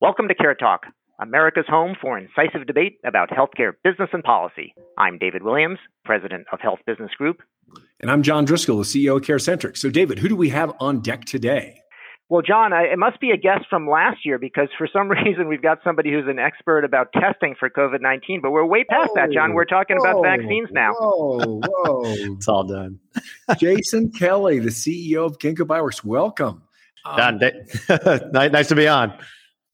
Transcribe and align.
Welcome 0.00 0.26
to 0.26 0.34
Care 0.34 0.56
Talk, 0.56 0.86
America's 1.20 1.66
home 1.68 1.94
for 2.00 2.18
incisive 2.18 2.66
debate 2.66 2.98
about 3.04 3.30
healthcare 3.30 3.74
business 3.84 4.10
and 4.12 4.24
policy. 4.24 4.74
I'm 4.98 5.18
David 5.18 5.44
Williams, 5.44 5.78
president 6.04 6.46
of 6.52 6.60
Health 6.60 6.80
Business 6.84 7.12
Group. 7.16 7.42
And 8.00 8.10
I'm 8.10 8.24
John 8.24 8.44
Driscoll, 8.44 8.78
the 8.78 8.82
CEO 8.82 9.16
of 9.16 9.22
CareCentrix. 9.22 9.78
So, 9.78 9.90
David, 9.90 10.18
who 10.18 10.28
do 10.28 10.34
we 10.34 10.48
have 10.48 10.72
on 10.80 11.00
deck 11.00 11.24
today? 11.26 11.80
Well, 12.28 12.42
John, 12.42 12.72
I, 12.72 12.86
it 12.92 12.98
must 12.98 13.20
be 13.20 13.30
a 13.30 13.36
guest 13.36 13.66
from 13.70 13.88
last 13.88 14.26
year 14.26 14.36
because 14.36 14.68
for 14.76 14.88
some 14.92 15.08
reason 15.24 15.46
we've 15.46 15.62
got 15.62 15.78
somebody 15.84 16.10
who's 16.10 16.26
an 16.26 16.40
expert 16.40 16.84
about 16.84 17.12
testing 17.12 17.54
for 17.58 17.70
COVID 17.70 18.00
19, 18.00 18.40
but 18.42 18.50
we're 18.50 18.66
way 18.66 18.82
past 18.82 19.10
whoa, 19.10 19.14
that, 19.14 19.32
John. 19.32 19.54
We're 19.54 19.64
talking 19.64 19.98
whoa, 19.98 20.10
about 20.10 20.22
vaccines 20.24 20.70
now. 20.72 20.92
Whoa, 20.98 21.60
whoa. 21.64 22.02
it's 22.04 22.48
all 22.48 22.64
done. 22.64 22.98
Jason 23.58 24.10
Kelly, 24.10 24.58
the 24.58 24.70
CEO 24.70 25.24
of 25.24 25.38
Ginkgo 25.38 25.60
Bioworks, 25.60 26.02
welcome. 26.02 26.62
Um, 27.06 27.38
nice 28.32 28.68
to 28.68 28.74
be 28.74 28.88
on. 28.88 29.16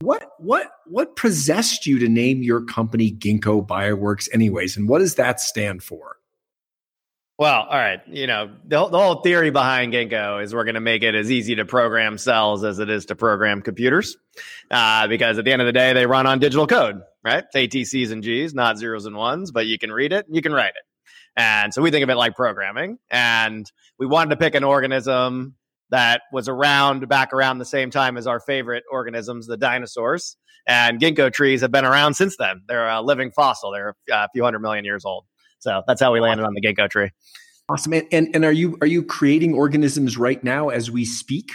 What 0.01 0.30
what 0.39 0.71
what 0.87 1.16
possessed 1.16 1.87
you 1.87 1.98
to 1.98 2.09
name 2.09 2.43
your 2.43 2.62
company 2.62 3.12
Ginkgo 3.12 3.66
Bioworks, 3.66 4.29
anyways, 4.33 4.77
and 4.77 4.88
what 4.88 5.01
does 5.01 5.16
that 5.16 5.41
stand 5.41 5.83
for? 5.83 6.16
Well, 7.38 7.62
all 7.62 7.79
right. 7.79 8.01
You 8.07 8.27
know, 8.27 8.51
the, 8.66 8.87
the 8.88 8.98
whole 8.98 9.23
theory 9.23 9.51
behind 9.51 9.95
Ginkgo 9.95 10.43
is 10.43 10.55
we're 10.55 10.65
going 10.65 10.74
to 10.74 10.80
make 10.80 11.02
it 11.02 11.15
as 11.15 11.30
easy 11.30 11.55
to 11.55 11.65
program 11.65 12.19
cells 12.19 12.65
as 12.65 12.79
it 12.79 12.91
is 12.91 13.07
to 13.07 13.16
program 13.16 13.62
computers, 13.62 14.19
uh, 14.71 15.09
because 15.09 15.38
at 15.38 15.47
the 15.47 15.52
end 15.52 15.62
of 15.62 15.66
the 15.66 15.73
day, 15.73 15.95
they 15.95 16.05
run 16.05 16.27
on 16.27 16.38
digital 16.38 16.66
code, 16.66 17.01
right? 17.24 17.45
ATCs 17.55 18.12
and 18.12 18.23
Gs, 18.23 18.52
not 18.52 18.77
zeros 18.77 19.07
and 19.07 19.16
ones, 19.16 19.52
but 19.52 19.66
you 19.66 19.79
can 19.79 19.91
read 19.91 20.12
it, 20.12 20.27
you 20.29 20.43
can 20.43 20.52
write 20.52 20.74
it. 20.77 20.85
And 21.35 21.73
so 21.73 21.80
we 21.80 21.91
think 21.91 22.02
of 22.02 22.10
it 22.10 22.16
like 22.16 22.37
programming. 22.37 22.98
And 23.10 23.71
we 23.98 24.07
wanted 24.07 24.30
to 24.30 24.37
pick 24.37 24.55
an 24.55 24.65
organism 24.65 25.55
that 25.91 26.23
was 26.33 26.49
around 26.49 27.09
back 27.09 27.33
around 27.33 27.59
the 27.59 27.65
same 27.65 27.91
time 27.91 28.17
as 28.17 28.27
our 28.27 28.41
favorite 28.41 28.85
organisms, 28.91 29.47
the 29.47 29.57
dinosaurs. 29.57 30.37
And 30.66 31.01
ginkgo 31.01 31.33
trees 31.33 31.63
have 31.63 31.73
been 31.73 31.85
around 31.85 32.15
since 32.15 32.37
then. 32.37 32.63
They're 32.69 32.89
a 32.89 33.01
living 33.01 33.30
fossil. 33.30 33.73
They're 33.73 33.97
a 34.10 34.29
few 34.32 34.45
hundred 34.45 34.60
million 34.60 34.85
years 34.85 35.05
old. 35.05 35.24
So 35.59 35.82
that's 35.87 36.01
how 36.01 36.13
we 36.13 36.21
landed 36.21 36.45
on 36.45 36.55
the 36.55 36.60
ginkgo 36.60 36.88
tree. 36.88 37.10
Awesome. 37.69 37.93
And, 37.93 38.07
and, 38.13 38.29
and 38.35 38.45
are 38.45 38.52
you 38.52 38.79
are 38.80 38.87
you 38.87 39.02
creating 39.05 39.55
organisms 39.55 40.16
right 40.16 40.43
now 40.43 40.71
as 40.71 40.91
we 40.91 41.05
speak? 41.05 41.51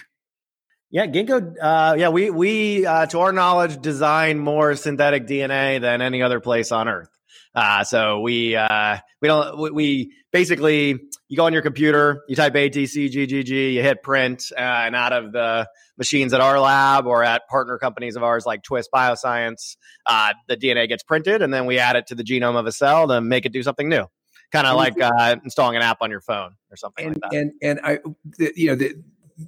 Yeah, 0.92 1.08
ginkgo. 1.08 1.56
Uh, 1.62 1.96
yeah, 1.98 2.10
we 2.10 2.30
we 2.30 2.86
uh, 2.86 3.06
to 3.08 3.20
our 3.20 3.34
knowledge 3.34 3.82
design 3.82 4.40
more 4.40 4.76
synthetic 4.76 5.28
DNA 5.28 5.82
than 5.82 6.02
any 6.02 6.22
other 6.22 6.40
place 6.40 6.72
on 6.72 6.88
Earth. 6.88 7.10
Uh, 7.56 7.84
so 7.84 8.20
we 8.20 8.56
uh, 8.56 8.98
we 9.22 9.28
don't 9.28 9.58
we, 9.58 9.72
we, 9.72 10.14
basically 10.34 11.00
you 11.30 11.38
go 11.38 11.46
on 11.46 11.54
your 11.54 11.62
computer, 11.62 12.24
you 12.28 12.36
type 12.36 12.54
ATC 12.54 13.10
GGG, 13.10 13.74
you 13.74 13.82
hit 13.82 14.04
print, 14.04 14.52
uh, 14.56 14.60
and 14.60 14.96
out 14.96 15.14
of 15.14 15.32
the 15.32 15.68
machines 15.98 16.34
at 16.34 16.42
our 16.42 16.60
lab 16.60 17.08
or 17.08 17.24
at 17.24 17.48
partner 17.48 17.78
companies 17.78 18.16
of 18.16 18.24
ours 18.24 18.46
like 18.46 18.62
Twist 18.62 18.90
Bioscience, 18.94 19.78
uh, 20.06 20.34
the 20.48 20.58
DNA 20.58 20.88
gets 20.88 21.04
printed, 21.04 21.42
and 21.42 21.54
then 21.54 21.66
we 21.66 21.80
add 21.80 21.96
it 21.96 22.08
to 22.08 22.16
the 22.16 22.24
genome 22.24 22.58
of 22.58 22.66
a 22.66 22.72
cell 22.72 23.08
to 23.08 23.22
make 23.22 23.46
it 23.46 23.54
do 23.54 23.64
something 23.64 23.88
new. 23.88 24.06
Kind 24.52 24.68
of 24.68 24.76
like 24.76 25.00
uh, 25.02 25.38
installing 25.44 25.76
an 25.76 25.82
app 25.82 25.98
on 26.02 26.12
your 26.12 26.22
phone 26.22 26.56
or 26.70 26.78
something 26.78 27.06
and, 27.08 27.16
like 27.16 27.32
that. 27.32 27.38
And 27.38 27.52
and 27.62 27.80
I, 27.84 28.00
the, 28.38 28.54
you 28.56 28.68
know, 28.68 28.76
the, 28.76 28.96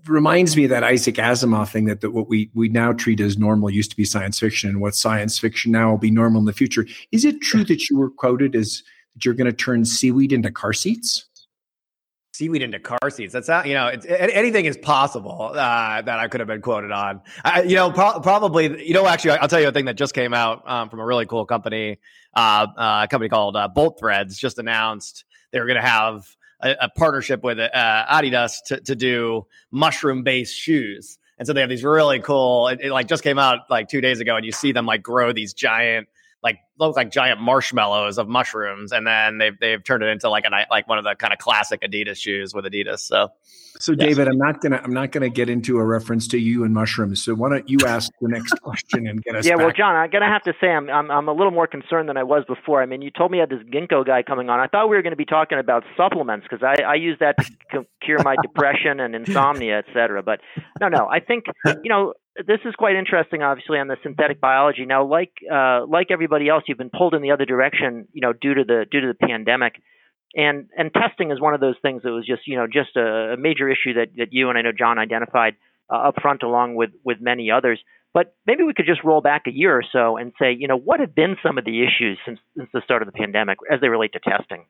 reminds 0.06 0.58
me 0.58 0.66
of 0.66 0.70
that 0.70 0.84
Isaac 0.84 1.16
Asimov 1.16 1.70
thing 1.70 1.86
that, 1.86 2.02
that 2.02 2.12
what 2.12 2.28
we 2.28 2.50
we 2.54 2.70
now 2.70 2.94
treat 2.94 3.20
as 3.20 3.38
normal 3.38 3.70
used 3.70 3.92
to 3.92 3.98
be 3.98 4.06
science 4.06 4.40
fiction, 4.40 4.70
and 4.70 4.82
what 4.82 4.96
science 4.96 5.40
fiction 5.40 5.72
now 5.72 5.92
will 5.92 5.98
be 5.98 6.12
normal 6.12 6.40
in 6.40 6.46
the 6.46 6.54
future. 6.54 6.86
Is 7.12 7.24
it 7.26 7.42
true 7.42 7.64
that 7.66 7.90
you 7.90 7.98
were 7.98 8.10
quoted 8.10 8.56
as 8.56 8.84
that 9.14 9.26
you're 9.26 9.34
going 9.34 9.50
to 9.50 9.56
turn 9.56 9.86
seaweed 9.86 10.32
into 10.34 10.52
car 10.52 10.74
seats? 10.74 11.26
Seaweed 12.34 12.62
into 12.62 12.80
car 12.80 13.10
seats. 13.10 13.34
That's 13.34 13.48
not, 13.48 13.66
you 13.66 13.74
know, 13.74 13.88
anything 13.88 14.66
is 14.66 14.78
possible 14.78 15.54
uh, 15.54 16.02
that 16.04 16.20
I 16.20 16.28
could 16.28 16.40
have 16.40 16.48
been 16.48 16.62
quoted 16.62 16.92
on. 16.92 17.22
I, 17.44 17.64
you 17.64 17.76
know, 17.76 17.92
pro- 17.92 18.20
probably, 18.20 18.86
you 18.86 18.94
know, 18.94 19.08
actually, 19.08 19.32
I'll 19.32 19.48
tell 19.48 19.60
you 19.60 19.70
a 19.70 19.72
thing 19.72 19.86
that 19.86 19.96
just 19.96 20.14
came 20.14 20.36
out 20.36 20.62
um, 20.70 20.90
from 20.90 21.00
a 21.00 21.06
really 21.06 21.26
cool 21.26 21.46
company, 21.46 21.98
uh, 22.36 22.68
uh, 22.78 23.02
a 23.06 23.08
company 23.08 23.30
called 23.30 23.56
uh, 23.56 23.68
Bolt 23.70 23.98
Threads, 23.98 24.38
just 24.38 24.60
announced 24.60 25.26
they 25.52 25.60
were 25.60 25.66
going 25.66 25.82
to 25.82 25.88
have 25.88 26.37
a, 26.62 26.76
a 26.82 26.90
partnership 26.90 27.44
with 27.44 27.60
uh, 27.60 28.06
Adidas 28.10 28.64
to, 28.68 28.80
to 28.82 28.96
do 28.96 29.46
mushroom 29.72 30.24
based 30.24 30.56
shoes. 30.56 31.18
And 31.38 31.46
so 31.46 31.54
they 31.54 31.62
have 31.62 31.70
these 31.70 31.84
really 31.84 32.20
cool, 32.20 32.68
it, 32.68 32.80
it, 32.82 32.92
like 32.92 33.08
just 33.08 33.24
came 33.24 33.38
out 33.38 33.70
like 33.70 33.90
two 33.90 34.02
days 34.02 34.20
ago 34.20 34.36
and 34.36 34.46
you 34.46 34.52
see 34.52 34.72
them 34.72 34.86
like 34.86 35.04
grow 35.04 35.34
these 35.34 35.54
giant 35.54 36.08
like 36.44 36.60
look 36.80 36.96
like 36.96 37.12
giant 37.12 37.42
marshmallows 37.42 38.18
of 38.18 38.28
mushrooms, 38.28 38.92
and 38.92 39.08
then 39.08 39.38
they've 39.40 39.60
they've 39.60 39.84
turned 39.84 40.04
it 40.04 40.08
into 40.08 40.30
like 40.30 40.46
a 40.46 40.66
like 40.70 40.88
one 40.88 40.98
of 40.98 41.04
the 41.04 41.16
kind 41.16 41.34
of 41.34 41.40
classic 41.40 41.82
Adidas 41.82 42.18
shoes 42.18 42.54
with 42.54 42.66
Adidas. 42.66 43.00
So, 43.00 43.30
so 43.80 43.94
yes. 43.94 44.10
David, 44.10 44.28
I'm 44.28 44.38
not 44.38 44.62
gonna 44.62 44.80
I'm 44.84 44.94
not 44.94 45.12
gonna 45.12 45.30
get 45.30 45.50
into 45.50 45.78
a 45.80 45.84
reference 45.84 46.28
to 46.30 46.38
you 46.38 46.64
and 46.64 46.74
mushrooms. 46.74 47.24
So 47.24 47.34
why 47.34 47.50
don't 47.50 47.68
you 47.68 47.80
ask 47.86 48.12
the 48.22 48.28
next 48.28 48.54
question 48.62 49.08
and 49.08 49.24
get 49.24 49.36
us? 49.36 49.46
Yeah, 49.46 49.56
back. 49.56 49.66
well, 49.66 49.74
John, 49.76 49.96
I'm 49.96 50.10
gonna 50.12 50.32
have 50.32 50.44
to 50.44 50.54
say 50.62 50.68
I'm, 50.68 50.90
I'm 50.90 51.10
I'm 51.10 51.28
a 51.28 51.34
little 51.34 51.52
more 51.52 51.68
concerned 51.68 52.08
than 52.08 52.18
I 52.18 52.24
was 52.24 52.44
before. 52.48 52.82
I 52.82 52.86
mean, 52.86 53.02
you 53.02 53.10
told 53.10 53.32
me 53.32 53.40
you 53.40 53.42
had 53.42 53.50
this 53.50 53.64
ginkgo 53.74 54.06
guy 54.06 54.22
coming 54.22 54.50
on. 54.50 54.60
I 54.60 54.68
thought 54.68 54.90
we 54.90 54.96
were 54.96 55.02
going 55.02 55.12
to 55.12 55.18
be 55.18 55.26
talking 55.26 55.58
about 55.58 55.84
supplements 55.96 56.46
because 56.50 56.64
I 56.64 56.84
I 56.84 56.96
use 56.96 57.18
that 57.20 57.38
to 57.72 57.86
cure 58.02 58.22
my 58.24 58.36
depression 58.42 59.00
and 59.00 59.16
insomnia, 59.16 59.80
et 59.80 59.86
cetera. 59.94 60.22
But 60.22 60.42
no, 60.80 60.88
no, 60.88 61.08
I 61.08 61.20
think 61.20 61.46
you 61.66 61.90
know 61.90 62.14
this 62.46 62.60
is 62.66 62.76
quite 62.76 62.96
interesting, 62.96 63.42
obviously, 63.42 63.80
on 63.80 63.88
the 63.88 63.98
synthetic 64.04 64.40
biology. 64.40 64.86
Now, 64.86 65.06
like 65.06 65.32
uh, 65.52 65.86
like 65.88 66.08
everybody 66.12 66.50
else, 66.50 66.64
you've 66.68 66.78
been 66.78 66.92
pulled 66.92 67.14
in 67.14 67.22
the 67.22 67.32
other 67.32 67.46
direction, 67.46 68.08
you 68.14 68.22
know, 68.22 68.34
due 68.34 68.54
to 68.54 68.64
the 68.64 68.86
due 68.90 69.02
to 69.02 69.08
the 69.08 69.28
pandemic, 69.28 69.82
and 70.36 70.70
and 70.78 70.94
testing 70.94 71.32
is 71.32 71.42
one 71.42 71.54
of 71.54 71.60
those 71.60 71.76
things 71.82 72.04
that 72.04 72.12
was 72.12 72.26
just 72.26 72.48
you 72.48 72.58
know 72.58 72.68
just 72.68 72.96
a, 72.96 73.34
a 73.34 73.38
major 73.38 73.70
issue 73.70 73.94
that 73.96 74.10
that 74.18 74.28
you 74.32 74.50
and 74.50 74.58
I 74.58 74.62
know 74.62 74.72
John 74.78 75.00
identified 75.00 75.56
uh, 75.90 76.10
up 76.10 76.22
front 76.22 76.44
along 76.44 76.76
with 76.76 76.92
with 77.04 77.18
many 77.20 77.50
others. 77.52 77.80
But 78.14 78.36
maybe 78.48 78.64
we 78.64 78.74
could 78.74 78.88
just 78.88 79.04
roll 79.04 79.22
back 79.22 79.44
a 79.48 79.52
year 79.52 79.78
or 79.78 79.84
so 79.92 80.18
and 80.18 80.34
say, 80.40 80.56
you 80.58 80.68
know, 80.68 80.78
what 80.78 81.00
have 81.02 81.14
been 81.14 81.36
some 81.44 81.58
of 81.58 81.66
the 81.66 81.84
issues 81.84 82.18
since 82.26 82.40
since 82.56 82.70
the 82.74 82.82
start 82.84 83.02
of 83.02 83.06
the 83.06 83.12
pandemic 83.12 83.60
as 83.72 83.82
they 83.82 83.90
relate 83.90 84.14
to 84.14 84.20
testing? 84.20 84.66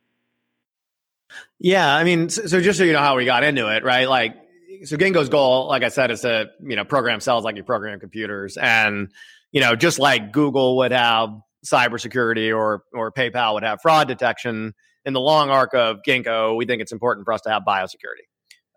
Yeah, 1.59 1.93
I 1.93 2.03
mean, 2.03 2.29
so, 2.29 2.61
just 2.61 2.77
so 2.77 2.83
you 2.83 2.93
know 2.93 2.99
how 2.99 3.15
we 3.15 3.25
got 3.25 3.43
into 3.43 3.73
it, 3.75 3.83
right? 3.83 4.07
Like 4.07 4.35
so 4.83 4.97
Ginkgo's 4.97 5.29
goal, 5.29 5.67
like 5.67 5.83
I 5.83 5.89
said, 5.89 6.11
is 6.11 6.21
to 6.21 6.49
you 6.61 6.75
know 6.75 6.85
program 6.85 7.19
cells 7.19 7.43
like 7.43 7.55
you 7.55 7.63
program 7.63 7.99
computers, 7.99 8.57
and 8.57 9.11
you 9.51 9.61
know 9.61 9.75
just 9.75 9.99
like 9.99 10.31
Google 10.31 10.77
would 10.77 10.91
have 10.91 11.29
cybersecurity 11.65 12.55
or 12.55 12.83
or 12.93 13.11
PayPal 13.11 13.53
would 13.53 13.63
have 13.63 13.81
fraud 13.81 14.07
detection. 14.07 14.73
In 15.05 15.13
the 15.13 15.21
long 15.21 15.49
arc 15.49 15.73
of 15.73 15.99
Ginkgo, 16.05 16.57
we 16.57 16.65
think 16.65 16.81
it's 16.81 16.91
important 16.91 17.23
for 17.23 17.31
us 17.31 17.41
to 17.41 17.49
have 17.49 17.63
biosecurity 17.65 18.27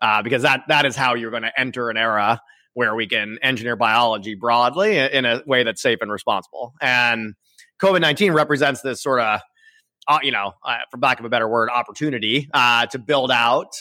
uh, 0.01 0.21
because 0.21 0.43
that 0.43 0.61
that 0.69 0.85
is 0.85 0.95
how 0.95 1.15
you're 1.15 1.31
going 1.31 1.43
to 1.43 1.59
enter 1.59 1.89
an 1.89 1.97
era 1.97 2.39
where 2.73 2.95
we 2.95 3.05
can 3.05 3.37
engineer 3.41 3.75
biology 3.75 4.35
broadly 4.35 4.97
in 4.97 5.25
a 5.25 5.43
way 5.45 5.63
that's 5.63 5.81
safe 5.81 5.99
and 6.01 6.09
responsible. 6.09 6.73
And 6.79 7.33
COVID 7.81 7.99
nineteen 7.99 8.31
represents 8.31 8.81
this 8.81 9.03
sort 9.03 9.19
of 9.19 9.41
uh, 10.07 10.19
you 10.23 10.31
know, 10.31 10.53
uh, 10.65 10.77
for 10.89 10.97
lack 10.97 11.19
of 11.19 11.25
a 11.25 11.29
better 11.29 11.47
word, 11.47 11.69
opportunity 11.69 12.49
uh, 12.53 12.85
to 12.87 12.99
build 12.99 13.31
out 13.31 13.73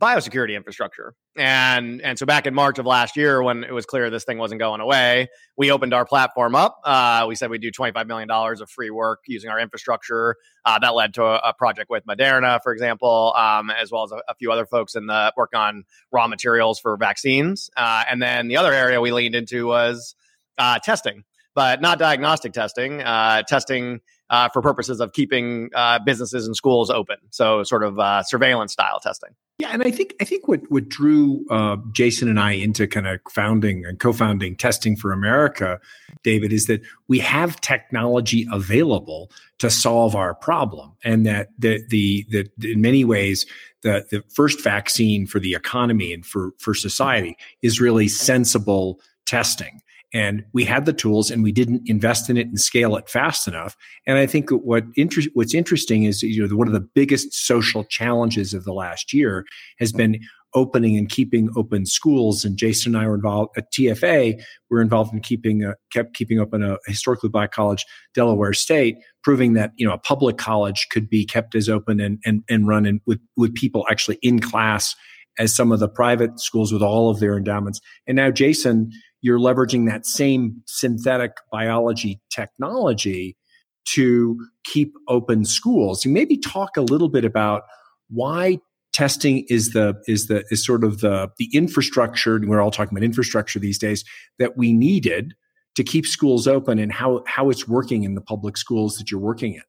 biosecurity 0.00 0.54
infrastructure. 0.54 1.14
And 1.36 2.00
and 2.02 2.18
so 2.18 2.26
back 2.26 2.46
in 2.46 2.54
March 2.54 2.78
of 2.78 2.86
last 2.86 3.16
year, 3.16 3.42
when 3.42 3.64
it 3.64 3.72
was 3.72 3.86
clear 3.86 4.10
this 4.10 4.24
thing 4.24 4.38
wasn't 4.38 4.60
going 4.60 4.80
away, 4.80 5.28
we 5.56 5.70
opened 5.70 5.94
our 5.94 6.04
platform 6.04 6.54
up. 6.54 6.78
Uh, 6.84 7.24
we 7.28 7.34
said 7.34 7.50
we'd 7.50 7.60
do 7.60 7.70
twenty 7.70 7.92
five 7.92 8.06
million 8.06 8.28
dollars 8.28 8.60
of 8.60 8.70
free 8.70 8.90
work 8.90 9.20
using 9.26 9.50
our 9.50 9.58
infrastructure. 9.58 10.36
Uh, 10.64 10.78
that 10.78 10.94
led 10.94 11.14
to 11.14 11.24
a, 11.24 11.36
a, 11.36 11.54
project 11.54 11.90
with 11.90 12.04
Moderna, 12.06 12.58
for 12.62 12.72
example, 12.72 13.34
um, 13.36 13.70
as 13.70 13.90
well 13.90 14.04
as 14.04 14.12
a, 14.12 14.16
a, 14.28 14.34
few 14.34 14.50
other 14.50 14.64
folks 14.64 14.94
in 14.94 15.06
the 15.06 15.32
work 15.36 15.50
on 15.54 15.84
raw 16.10 16.26
materials 16.26 16.78
for 16.80 16.96
vaccines. 16.96 17.68
Uh, 17.76 18.04
and 18.10 18.22
then 18.22 18.48
the 18.48 18.56
other 18.56 18.72
area 18.72 19.00
we 19.00 19.12
leaned 19.12 19.34
into 19.34 19.66
was 19.66 20.14
uh, 20.56 20.78
testing, 20.78 21.24
but 21.54 21.82
not 21.82 21.98
diagnostic 21.98 22.52
testing. 22.52 23.02
Uh, 23.02 23.42
testing 23.42 24.00
uh, 24.30 24.48
for 24.48 24.62
purposes 24.62 25.00
of 25.00 25.12
keeping 25.12 25.70
businesses 26.04 26.46
and 26.46 26.56
schools 26.56 26.90
open, 26.90 27.16
so 27.30 27.62
sort 27.62 27.84
of 27.84 27.98
surveillance 28.26 28.72
style 28.72 29.00
testing. 29.00 29.30
Yeah, 29.58 29.68
and 29.72 29.84
I 29.84 29.92
think 29.92 30.14
I 30.20 30.24
think 30.24 30.48
what 30.48 30.68
what 30.68 30.88
drew 30.88 31.46
uh, 31.48 31.76
Jason 31.92 32.28
and 32.28 32.40
I 32.40 32.52
into 32.52 32.88
kind 32.88 33.06
of 33.06 33.20
founding 33.30 33.84
and 33.86 34.00
co-founding 34.00 34.56
Testing 34.56 34.96
for 34.96 35.12
America, 35.12 35.78
David, 36.24 36.52
is 36.52 36.66
that 36.66 36.80
we 37.06 37.20
have 37.20 37.60
technology 37.60 38.48
available 38.50 39.30
to 39.58 39.70
solve 39.70 40.16
our 40.16 40.34
problem, 40.34 40.92
and 41.04 41.24
that 41.26 41.50
the 41.56 41.84
the, 41.88 42.26
the 42.28 42.72
in 42.72 42.80
many 42.80 43.04
ways 43.04 43.46
the 43.82 44.04
the 44.10 44.24
first 44.34 44.62
vaccine 44.64 45.24
for 45.24 45.38
the 45.38 45.54
economy 45.54 46.12
and 46.12 46.26
for 46.26 46.50
for 46.58 46.74
society 46.74 47.36
is 47.62 47.80
really 47.80 48.08
sensible 48.08 49.00
testing 49.24 49.80
and 50.14 50.44
we 50.52 50.64
had 50.64 50.86
the 50.86 50.92
tools 50.92 51.30
and 51.30 51.42
we 51.42 51.52
didn't 51.52 51.82
invest 51.86 52.30
in 52.30 52.36
it 52.36 52.46
and 52.46 52.60
scale 52.60 52.96
it 52.96 53.10
fast 53.10 53.48
enough. 53.48 53.76
And 54.06 54.16
I 54.16 54.26
think 54.26 54.50
what 54.50 54.84
inter- 54.94 55.28
what's 55.34 55.54
interesting 55.54 56.04
is 56.04 56.22
you 56.22 56.46
know 56.46 56.56
one 56.56 56.68
of 56.68 56.72
the 56.72 56.88
biggest 56.94 57.34
social 57.34 57.84
challenges 57.84 58.54
of 58.54 58.64
the 58.64 58.72
last 58.72 59.12
year 59.12 59.44
has 59.78 59.92
been 59.92 60.20
opening 60.54 60.96
and 60.96 61.08
keeping 61.08 61.50
open 61.56 61.84
schools. 61.84 62.44
And 62.44 62.56
Jason 62.56 62.94
and 62.94 63.02
I 63.02 63.08
were 63.08 63.16
involved 63.16 63.58
at 63.58 63.72
TFA. 63.72 64.40
We're 64.70 64.82
involved 64.82 65.12
in 65.12 65.20
keeping 65.20 65.64
a, 65.64 65.74
kept 65.92 66.14
keeping 66.14 66.38
open 66.38 66.62
a 66.62 66.78
historically 66.86 67.28
black 67.28 67.50
college, 67.50 67.84
Delaware 68.14 68.52
State, 68.52 68.98
proving 69.24 69.54
that 69.54 69.72
you 69.76 69.86
know 69.86 69.92
a 69.92 69.98
public 69.98 70.38
college 70.38 70.86
could 70.90 71.10
be 71.10 71.26
kept 71.26 71.56
as 71.56 71.68
open 71.68 72.00
and 72.00 72.20
and, 72.24 72.44
and 72.48 72.68
run 72.68 73.00
with 73.04 73.18
with 73.36 73.54
people 73.54 73.84
actually 73.90 74.18
in 74.22 74.38
class 74.38 74.94
as 75.38 75.54
some 75.54 75.72
of 75.72 75.80
the 75.80 75.88
private 75.88 76.38
schools 76.38 76.72
with 76.72 76.82
all 76.82 77.10
of 77.10 77.18
their 77.18 77.36
endowments. 77.36 77.80
And 78.06 78.14
now 78.14 78.30
Jason 78.30 78.92
you're 79.24 79.38
leveraging 79.38 79.88
that 79.88 80.04
same 80.04 80.60
synthetic 80.66 81.32
biology 81.50 82.20
technology 82.30 83.38
to 83.86 84.38
keep 84.64 84.92
open 85.08 85.46
schools. 85.46 86.04
You 86.04 86.10
maybe 86.10 86.36
talk 86.36 86.76
a 86.76 86.82
little 86.82 87.08
bit 87.08 87.24
about 87.24 87.62
why 88.10 88.58
testing 88.92 89.46
is 89.48 89.70
the 89.70 89.94
is 90.06 90.26
the 90.26 90.44
is 90.50 90.62
sort 90.62 90.84
of 90.84 91.00
the 91.00 91.30
the 91.38 91.48
infrastructure 91.54 92.36
and 92.36 92.50
we're 92.50 92.60
all 92.60 92.70
talking 92.70 92.94
about 92.94 93.02
infrastructure 93.02 93.58
these 93.58 93.78
days 93.78 94.04
that 94.38 94.58
we 94.58 94.74
needed 94.74 95.32
to 95.76 95.82
keep 95.82 96.04
schools 96.04 96.46
open 96.46 96.78
and 96.78 96.92
how 96.92 97.24
how 97.26 97.48
it's 97.48 97.66
working 97.66 98.04
in 98.04 98.14
the 98.14 98.20
public 98.20 98.58
schools 98.58 98.98
that 98.98 99.10
you're 99.10 99.20
working 99.20 99.54
in. 99.54 99.62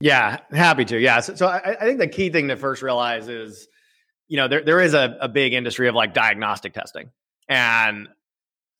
Yeah 0.00 0.38
happy 0.50 0.86
to 0.86 0.98
yeah. 0.98 1.20
So, 1.20 1.34
so 1.34 1.46
I, 1.46 1.76
I, 1.78 1.84
think 1.84 1.98
the 1.98 2.08
key 2.08 2.30
thing 2.30 2.48
to 2.48 2.56
first 2.56 2.80
realize 2.80 3.28
is 3.28 3.68
you 4.28 4.38
know 4.38 4.48
there, 4.48 4.64
there 4.64 4.80
is 4.80 4.94
a, 4.94 5.18
a 5.20 5.28
big 5.28 5.52
industry 5.52 5.88
of 5.88 5.94
like 5.94 6.14
diagnostic 6.14 6.72
testing. 6.72 7.10
And 7.48 8.08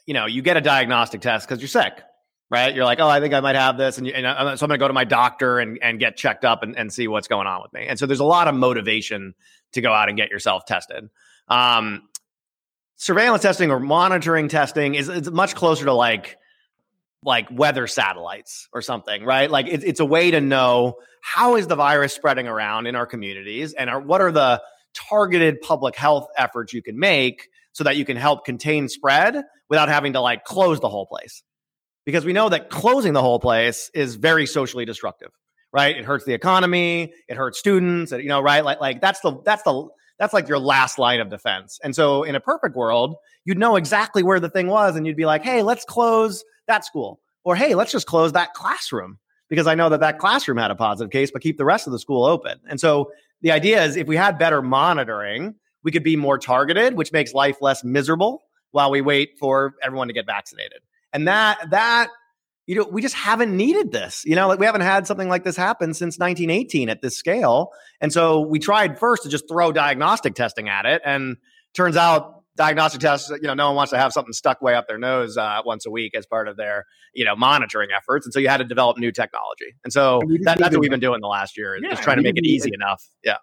you 0.07 0.15
know 0.15 0.27
you 0.27 0.41
get 0.41 0.57
a 0.57 0.61
diagnostic 0.61 1.21
test 1.21 1.47
because 1.47 1.61
you're 1.61 1.69
sick 1.69 2.03
right? 2.51 2.75
You're 2.75 2.85
like, 2.85 3.01
oh, 3.01 3.09
I 3.09 3.21
think 3.21 3.35
I 3.35 3.41
might 3.41 3.57
have 3.57 3.77
this, 3.77 3.99
and, 3.99 4.07
and 4.09 4.27
I, 4.27 4.55
so 4.55 4.65
I'm 4.65 4.69
going 4.69 4.79
to 4.79 4.79
go 4.79 4.89
to 4.89 4.95
my 4.95 5.05
doctor 5.05 5.59
and, 5.59 5.79
and 5.83 5.99
get 5.99 6.17
checked 6.17 6.45
up 6.45 6.63
and, 6.63 6.77
and 6.77 6.93
see 6.93 7.09
what's 7.09 7.29
going 7.29 7.47
on 7.47 7.63
with 7.63 7.73
me. 7.73 7.87
And 7.87 7.99
so 7.99 8.07
there's 8.07 8.21
a 8.21 8.25
lot 8.25 8.49
of 8.49 8.55
motivation 8.55 9.35
to 9.73 9.81
go 9.81 9.93
out 9.93 10.09
and 10.09 10.17
get 10.17 10.31
yourself 10.31 10.65
tested. 10.65 11.11
Um, 11.49 12.09
surveillance 12.97 13.43
testing 13.43 13.71
or 13.71 13.81
monitoring 13.81 14.49
testing 14.49 14.95
is 14.95 15.09
it's 15.09 15.31
much 15.31 15.55
closer 15.55 15.85
to 15.87 15.93
like 15.93 16.39
like 17.23 17.49
weather 17.51 17.89
satellites 17.89 18.69
or 18.73 18.81
something, 18.81 19.25
right? 19.25 19.51
Like 19.51 19.67
it, 19.67 19.83
it's 19.83 19.99
a 19.99 20.05
way 20.05 20.31
to 20.31 20.41
know 20.41 20.99
how 21.21 21.57
is 21.57 21.67
the 21.67 21.75
virus 21.75 22.13
spreading 22.13 22.47
around 22.47 22.87
in 22.87 22.95
our 22.95 23.07
communities, 23.07 23.73
and 23.73 23.91
are, 23.91 24.01
what 24.01 24.21
are 24.21 24.31
the 24.31 24.63
targeted 24.95 25.61
public 25.61 25.97
health 25.97 26.29
efforts 26.39 26.73
you 26.73 26.83
can 26.83 26.99
make 26.99 27.49
so 27.77 27.85
that 27.85 27.97
you 27.97 28.07
can 28.07 28.17
help 28.17 28.47
contain 28.47 28.89
spread 28.89 29.45
without 29.69 29.91
having 29.91 30.15
to 30.15 30.21
like 30.23 30.45
close 30.45 30.81
the 30.81 30.89
whole 30.89 31.05
place 31.05 31.43
because 32.07 32.25
we 32.25 32.33
know 32.33 32.49
that 32.49 32.71
closing 32.71 33.13
the 33.13 33.21
whole 33.21 33.39
place 33.39 33.91
is 33.93 34.15
very 34.15 34.47
socially 34.47 34.87
destructive, 34.87 35.29
right? 35.75 35.95
It 35.95 36.07
hurts 36.07 36.25
the 36.25 36.33
economy, 36.33 37.13
it 37.29 37.37
hurts 37.37 37.59
students, 37.59 38.13
you 38.13 38.29
know, 38.29 38.41
right? 38.41 38.65
Like, 38.65 38.81
like 38.81 39.03
that's 39.03 39.21
the 39.21 39.43
that's 39.45 39.63
the 39.65 39.89
that's 40.19 40.33
like 40.33 40.49
your 40.49 40.59
last 40.59 40.99
line 40.99 41.21
of 41.21 41.29
defense. 41.29 41.79
And 41.85 41.95
so, 41.95 42.23
in 42.23 42.35
a 42.35 42.41
perfect 42.41 42.77
world, 42.77 43.17
you'd 43.45 43.59
know 43.59 43.77
exactly 43.77 44.23
where 44.23 44.41
the 44.41 44.49
thing 44.49 44.69
was, 44.69 44.97
and 44.97 45.07
you'd 45.07 45.15
be 45.15 45.27
like, 45.27 45.43
"Hey, 45.43 45.63
let's 45.63 45.85
close 45.85 46.43
that 46.69 46.87
school," 46.87 47.21
or 47.45 47.57
"Hey, 47.57 47.75
let's 47.75 47.93
just 47.93 48.07
close 48.07 48.33
that 48.33 48.55
classroom." 48.55 49.19
Because 49.51 49.67
I 49.67 49.75
know 49.75 49.91
that 49.91 50.01
that 50.01 50.19
classroom 50.19 50.57
had 50.57 50.71
a 50.71 50.77
positive 50.77 51.11
case, 51.11 51.31
but 51.31 51.43
keep 51.43 51.59
the 51.59 51.67
rest 51.67 51.87
of 51.87 51.93
the 51.93 51.99
school 51.99 52.25
open. 52.25 52.59
And 52.71 52.81
so 52.81 53.11
the 53.43 53.53
idea 53.53 53.85
is 53.85 53.97
if 53.97 54.07
we 54.07 54.17
had 54.17 54.39
better 54.39 54.63
monitoring, 54.63 55.57
we 55.87 55.93
could 55.93 56.03
be 56.03 56.17
more 56.17 56.37
targeted, 56.37 56.95
which 56.95 57.13
makes 57.13 57.33
life 57.33 57.59
less 57.61 57.85
miserable 57.85 58.43
while 58.73 58.91
we 58.91 59.01
wait 59.01 59.39
for 59.39 59.75
everyone 59.81 60.09
to 60.09 60.13
get 60.13 60.27
vaccinated. 60.27 60.81
And 61.13 61.29
that 61.29 61.71
that 61.71 62.09
you 62.67 62.75
know, 62.75 62.89
we 62.91 63.01
just 63.01 63.15
haven't 63.15 63.57
needed 63.57 63.93
this. 63.93 64.25
You 64.25 64.35
know, 64.35 64.49
like 64.49 64.59
we 64.59 64.67
haven't 64.67 64.81
had 64.81 65.07
something 65.07 65.29
like 65.29 65.45
this 65.45 65.57
happen 65.57 65.95
since 65.95 66.19
1918 66.19 66.89
at 66.89 67.03
this 67.03 67.17
scale. 67.17 67.71
And 68.01 68.13
so 68.13 68.41
we 68.41 68.59
tried 68.59 68.99
first 68.99 69.23
to 69.23 69.29
just 69.29 69.45
throw 69.49 69.71
diagnostic 69.71 70.35
testing 70.35 70.69
at 70.69 70.87
it. 70.87 71.03
And 71.05 71.37
turns 71.73 71.97
out 71.97 72.43
diagnostic 72.57 73.01
tests, 73.01 73.31
you 73.31 73.47
know, 73.47 73.55
no 73.55 73.69
one 73.69 73.77
wants 73.77 73.91
to 73.93 73.99
have 73.99 74.13
something 74.13 74.33
stuck 74.33 74.61
way 74.61 74.75
up 74.75 74.89
their 74.89 74.99
nose 74.99 75.37
uh, 75.37 75.61
once 75.65 75.87
a 75.87 75.91
week 75.93 76.17
as 76.17 76.27
part 76.27 76.49
of 76.49 76.57
their, 76.57 76.87
you 77.15 77.25
know, 77.25 77.37
monitoring 77.37 77.91
efforts. 77.97 78.27
And 78.27 78.33
so 78.33 78.41
you 78.41 78.49
had 78.49 78.57
to 78.57 78.65
develop 78.65 78.99
new 78.99 79.13
technology. 79.13 79.77
And 79.85 79.93
so 79.93 80.19
and 80.23 80.45
that, 80.45 80.59
that's 80.59 80.75
what 80.75 80.81
we've 80.81 80.91
been 80.91 80.99
doing 80.99 81.21
the 81.21 81.29
last 81.29 81.57
year 81.57 81.77
is 81.77 81.83
yeah, 81.85 81.95
trying 81.95 82.17
to 82.17 82.25
make 82.25 82.37
it 82.37 82.45
easy 82.45 82.71
even, 82.71 82.81
enough. 82.83 83.05
Yeah. 83.23 83.37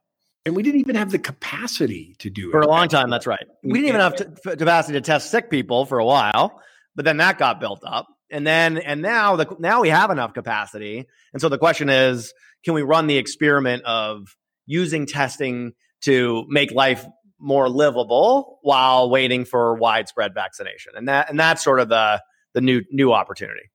And 0.45 0.55
we 0.55 0.63
didn't 0.63 0.81
even 0.81 0.95
have 0.95 1.11
the 1.11 1.19
capacity 1.19 2.15
to 2.19 2.29
do 2.29 2.49
it. 2.49 2.51
For 2.51 2.61
a 2.61 2.67
long 2.67 2.89
time, 2.89 3.09
that's 3.09 3.25
right. 3.25 3.45
We 3.63 3.73
didn't 3.73 3.87
even 3.87 4.01
have 4.01 4.15
t- 4.15 4.55
capacity 4.57 4.93
to 4.93 5.01
test 5.01 5.31
sick 5.31 5.49
people 5.49 5.85
for 5.85 5.99
a 5.99 6.05
while 6.05 6.61
but 6.95 7.05
then 7.05 7.17
that 7.17 7.37
got 7.37 7.59
built 7.59 7.81
up 7.85 8.07
and 8.31 8.45
then 8.45 8.77
and 8.77 9.01
now 9.01 9.35
the 9.35 9.55
now 9.59 9.81
we 9.81 9.89
have 9.89 10.09
enough 10.09 10.33
capacity 10.33 11.05
and 11.33 11.41
so 11.41 11.49
the 11.49 11.57
question 11.57 11.89
is 11.89 12.33
can 12.63 12.73
we 12.73 12.81
run 12.81 13.07
the 13.07 13.17
experiment 13.17 13.83
of 13.83 14.35
using 14.65 15.05
testing 15.05 15.73
to 16.01 16.45
make 16.47 16.71
life 16.71 17.05
more 17.39 17.67
livable 17.67 18.59
while 18.61 19.09
waiting 19.09 19.45
for 19.45 19.75
widespread 19.75 20.33
vaccination 20.33 20.93
and 20.95 21.07
that 21.07 21.29
and 21.29 21.39
that's 21.39 21.63
sort 21.63 21.79
of 21.79 21.89
the 21.89 22.21
the 22.53 22.61
new 22.61 22.81
new 22.91 23.11
opportunity 23.11 23.69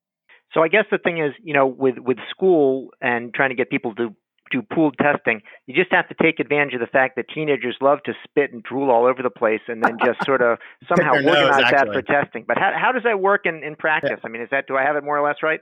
so 0.52 0.62
i 0.62 0.68
guess 0.68 0.84
the 0.90 0.98
thing 0.98 1.18
is 1.18 1.32
you 1.42 1.54
know 1.54 1.66
with 1.66 1.98
with 1.98 2.18
school 2.30 2.90
and 3.00 3.34
trying 3.34 3.50
to 3.50 3.56
get 3.56 3.68
people 3.70 3.94
to 3.94 4.14
do 4.50 4.62
pooled 4.62 4.96
testing. 4.98 5.42
You 5.66 5.74
just 5.74 5.92
have 5.92 6.08
to 6.08 6.14
take 6.20 6.40
advantage 6.40 6.74
of 6.74 6.80
the 6.80 6.86
fact 6.86 7.16
that 7.16 7.26
teenagers 7.34 7.76
love 7.80 8.02
to 8.04 8.12
spit 8.24 8.52
and 8.52 8.62
drool 8.62 8.90
all 8.90 9.06
over 9.06 9.22
the 9.22 9.30
place, 9.30 9.60
and 9.68 9.82
then 9.82 9.98
just 10.04 10.24
sort 10.24 10.42
of 10.42 10.58
somehow 10.88 11.14
organize 11.14 11.62
nose, 11.62 11.70
that 11.70 11.86
for 11.92 12.02
testing. 12.02 12.44
But 12.46 12.58
how 12.58 12.72
how 12.78 12.92
does 12.92 13.02
that 13.04 13.20
work 13.20 13.46
in 13.46 13.62
in 13.62 13.76
practice? 13.76 14.10
Yeah. 14.12 14.24
I 14.24 14.28
mean, 14.28 14.42
is 14.42 14.48
that 14.50 14.66
do 14.66 14.76
I 14.76 14.82
have 14.82 14.96
it 14.96 15.04
more 15.04 15.18
or 15.18 15.26
less 15.26 15.36
right? 15.42 15.60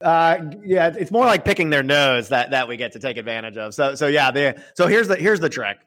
Uh, 0.00 0.50
yeah, 0.64 0.92
it's 0.96 1.10
more 1.10 1.26
like 1.26 1.44
picking 1.44 1.70
their 1.70 1.82
nose 1.82 2.28
that 2.28 2.50
that 2.52 2.68
we 2.68 2.76
get 2.76 2.92
to 2.92 3.00
take 3.00 3.16
advantage 3.16 3.56
of. 3.56 3.74
So 3.74 3.94
so 3.94 4.06
yeah, 4.06 4.30
the, 4.30 4.62
so 4.74 4.86
here's 4.86 5.08
the 5.08 5.16
here's 5.16 5.40
the 5.40 5.48
trick. 5.48 5.78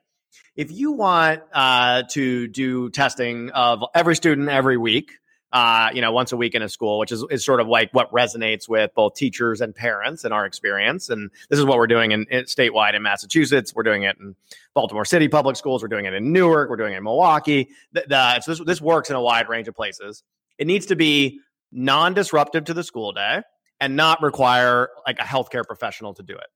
If 0.55 0.71
you 0.71 0.91
want 0.91 1.41
uh, 1.53 2.03
to 2.11 2.47
do 2.47 2.89
testing 2.89 3.51
of 3.51 3.83
every 3.95 4.15
student 4.15 4.49
every 4.49 4.77
week, 4.77 5.11
uh, 5.53 5.89
you 5.93 6.01
know, 6.01 6.11
once 6.11 6.31
a 6.31 6.37
week 6.37 6.55
in 6.55 6.61
a 6.61 6.69
school, 6.69 6.97
which 6.97 7.11
is, 7.11 7.25
is 7.29 7.43
sort 7.43 7.59
of 7.59 7.67
like 7.67 7.91
what 7.93 8.11
resonates 8.11 8.69
with 8.69 8.93
both 8.95 9.15
teachers 9.15 9.59
and 9.59 9.75
parents 9.75 10.23
in 10.23 10.31
our 10.31 10.45
experience. 10.45 11.09
And 11.09 11.29
this 11.49 11.59
is 11.59 11.65
what 11.65 11.77
we're 11.77 11.87
doing 11.87 12.11
in, 12.11 12.25
in, 12.29 12.45
statewide 12.45 12.95
in 12.95 13.01
Massachusetts. 13.01 13.75
We're 13.75 13.83
doing 13.83 14.03
it 14.03 14.17
in 14.19 14.35
Baltimore 14.73 15.05
City 15.05 15.27
public 15.27 15.57
schools. 15.57 15.81
We're 15.81 15.89
doing 15.89 16.05
it 16.05 16.13
in 16.13 16.31
Newark. 16.31 16.69
We're 16.69 16.77
doing 16.77 16.93
it 16.93 16.97
in 16.97 17.03
Milwaukee. 17.03 17.69
The, 17.91 18.05
the, 18.07 18.39
so 18.39 18.51
this, 18.51 18.65
this 18.65 18.81
works 18.81 19.09
in 19.09 19.15
a 19.15 19.21
wide 19.21 19.49
range 19.49 19.67
of 19.67 19.75
places. 19.75 20.23
It 20.57 20.67
needs 20.67 20.85
to 20.87 20.95
be 20.95 21.41
non-disruptive 21.71 22.65
to 22.65 22.73
the 22.73 22.83
school 22.83 23.11
day 23.11 23.41
and 23.79 23.95
not 23.95 24.21
require 24.21 24.89
like 25.05 25.19
a 25.19 25.23
healthcare 25.23 25.65
professional 25.65 26.13
to 26.13 26.23
do 26.23 26.35
it. 26.35 26.47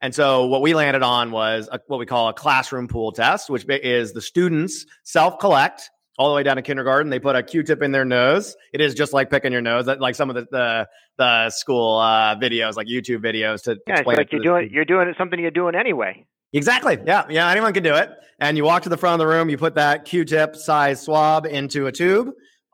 And 0.00 0.14
so 0.14 0.46
what 0.46 0.62
we 0.62 0.72
landed 0.72 1.02
on 1.02 1.30
was 1.30 1.68
a, 1.70 1.78
what 1.86 1.98
we 1.98 2.06
call 2.06 2.28
a 2.28 2.32
classroom 2.32 2.88
pool 2.88 3.12
test, 3.12 3.50
which 3.50 3.66
is 3.68 4.12
the 4.14 4.22
students 4.22 4.86
self-collect 5.04 5.90
all 6.20 6.28
the 6.28 6.34
way 6.34 6.42
down 6.42 6.56
to 6.56 6.62
kindergarten. 6.62 7.08
They 7.08 7.18
put 7.18 7.34
a 7.34 7.42
Q-tip 7.42 7.80
in 7.80 7.92
their 7.92 8.04
nose. 8.04 8.54
It 8.74 8.82
is 8.82 8.94
just 8.94 9.14
like 9.14 9.30
picking 9.30 9.52
your 9.52 9.62
nose, 9.62 9.86
like 9.86 10.14
some 10.14 10.28
of 10.28 10.36
the 10.36 10.46
the, 10.50 10.88
the 11.16 11.48
school 11.48 11.96
uh, 11.96 12.36
videos, 12.36 12.76
like 12.76 12.88
YouTube 12.88 13.24
videos, 13.24 13.62
to 13.62 13.78
yeah, 13.86 13.94
explain. 13.94 14.18
like 14.18 14.30
you're 14.30 14.42
doing 14.42 14.68
you're 14.70 14.84
doing 14.84 15.08
it 15.08 15.16
something 15.16 15.40
you're 15.40 15.50
doing 15.50 15.74
anyway. 15.74 16.26
Exactly. 16.52 16.98
Yeah. 17.06 17.24
Yeah. 17.30 17.50
Anyone 17.50 17.72
can 17.72 17.82
do 17.82 17.94
it. 17.94 18.10
And 18.38 18.58
you 18.58 18.64
walk 18.64 18.82
to 18.82 18.90
the 18.90 18.98
front 18.98 19.14
of 19.14 19.18
the 19.18 19.26
room. 19.26 19.48
You 19.48 19.56
put 19.56 19.76
that 19.76 20.04
Q-tip 20.04 20.56
size 20.56 21.00
swab 21.00 21.46
into 21.46 21.86
a 21.86 21.92
tube. 21.92 22.30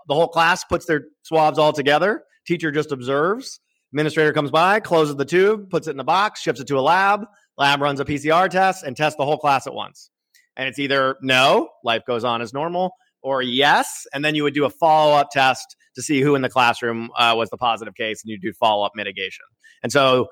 The 0.08 0.14
whole 0.14 0.28
class 0.28 0.64
puts 0.64 0.86
their 0.86 1.04
swabs 1.22 1.58
all 1.58 1.72
together. 1.72 2.24
Teacher 2.48 2.72
just 2.72 2.90
observes. 2.90 3.60
Administrator 3.92 4.32
comes 4.32 4.50
by, 4.50 4.80
closes 4.80 5.14
the 5.14 5.24
tube, 5.24 5.70
puts 5.70 5.86
it 5.86 5.92
in 5.92 5.96
the 5.96 6.04
box, 6.04 6.40
ships 6.40 6.58
it 6.58 6.66
to 6.66 6.78
a 6.78 6.80
lab. 6.80 7.26
Lab 7.56 7.80
runs 7.80 8.00
a 8.00 8.04
PCR 8.04 8.48
test 8.50 8.82
and 8.82 8.96
tests 8.96 9.16
the 9.16 9.24
whole 9.24 9.38
class 9.38 9.66
at 9.68 9.74
once. 9.74 10.10
And 10.56 10.68
it's 10.68 10.78
either 10.78 11.16
no, 11.22 11.68
life 11.84 12.02
goes 12.06 12.24
on 12.24 12.42
as 12.42 12.52
normal, 12.52 12.92
or 13.26 13.42
yes. 13.42 14.06
And 14.14 14.24
then 14.24 14.36
you 14.36 14.44
would 14.44 14.54
do 14.54 14.64
a 14.66 14.70
follow 14.70 15.16
up 15.16 15.30
test 15.32 15.76
to 15.96 16.02
see 16.02 16.20
who 16.20 16.36
in 16.36 16.42
the 16.42 16.48
classroom 16.48 17.10
uh, 17.18 17.34
was 17.36 17.50
the 17.50 17.56
positive 17.56 17.96
case 17.96 18.22
and 18.22 18.30
you 18.30 18.38
do 18.38 18.52
follow 18.52 18.86
up 18.86 18.92
mitigation. 18.94 19.44
And 19.82 19.90
so 19.90 20.28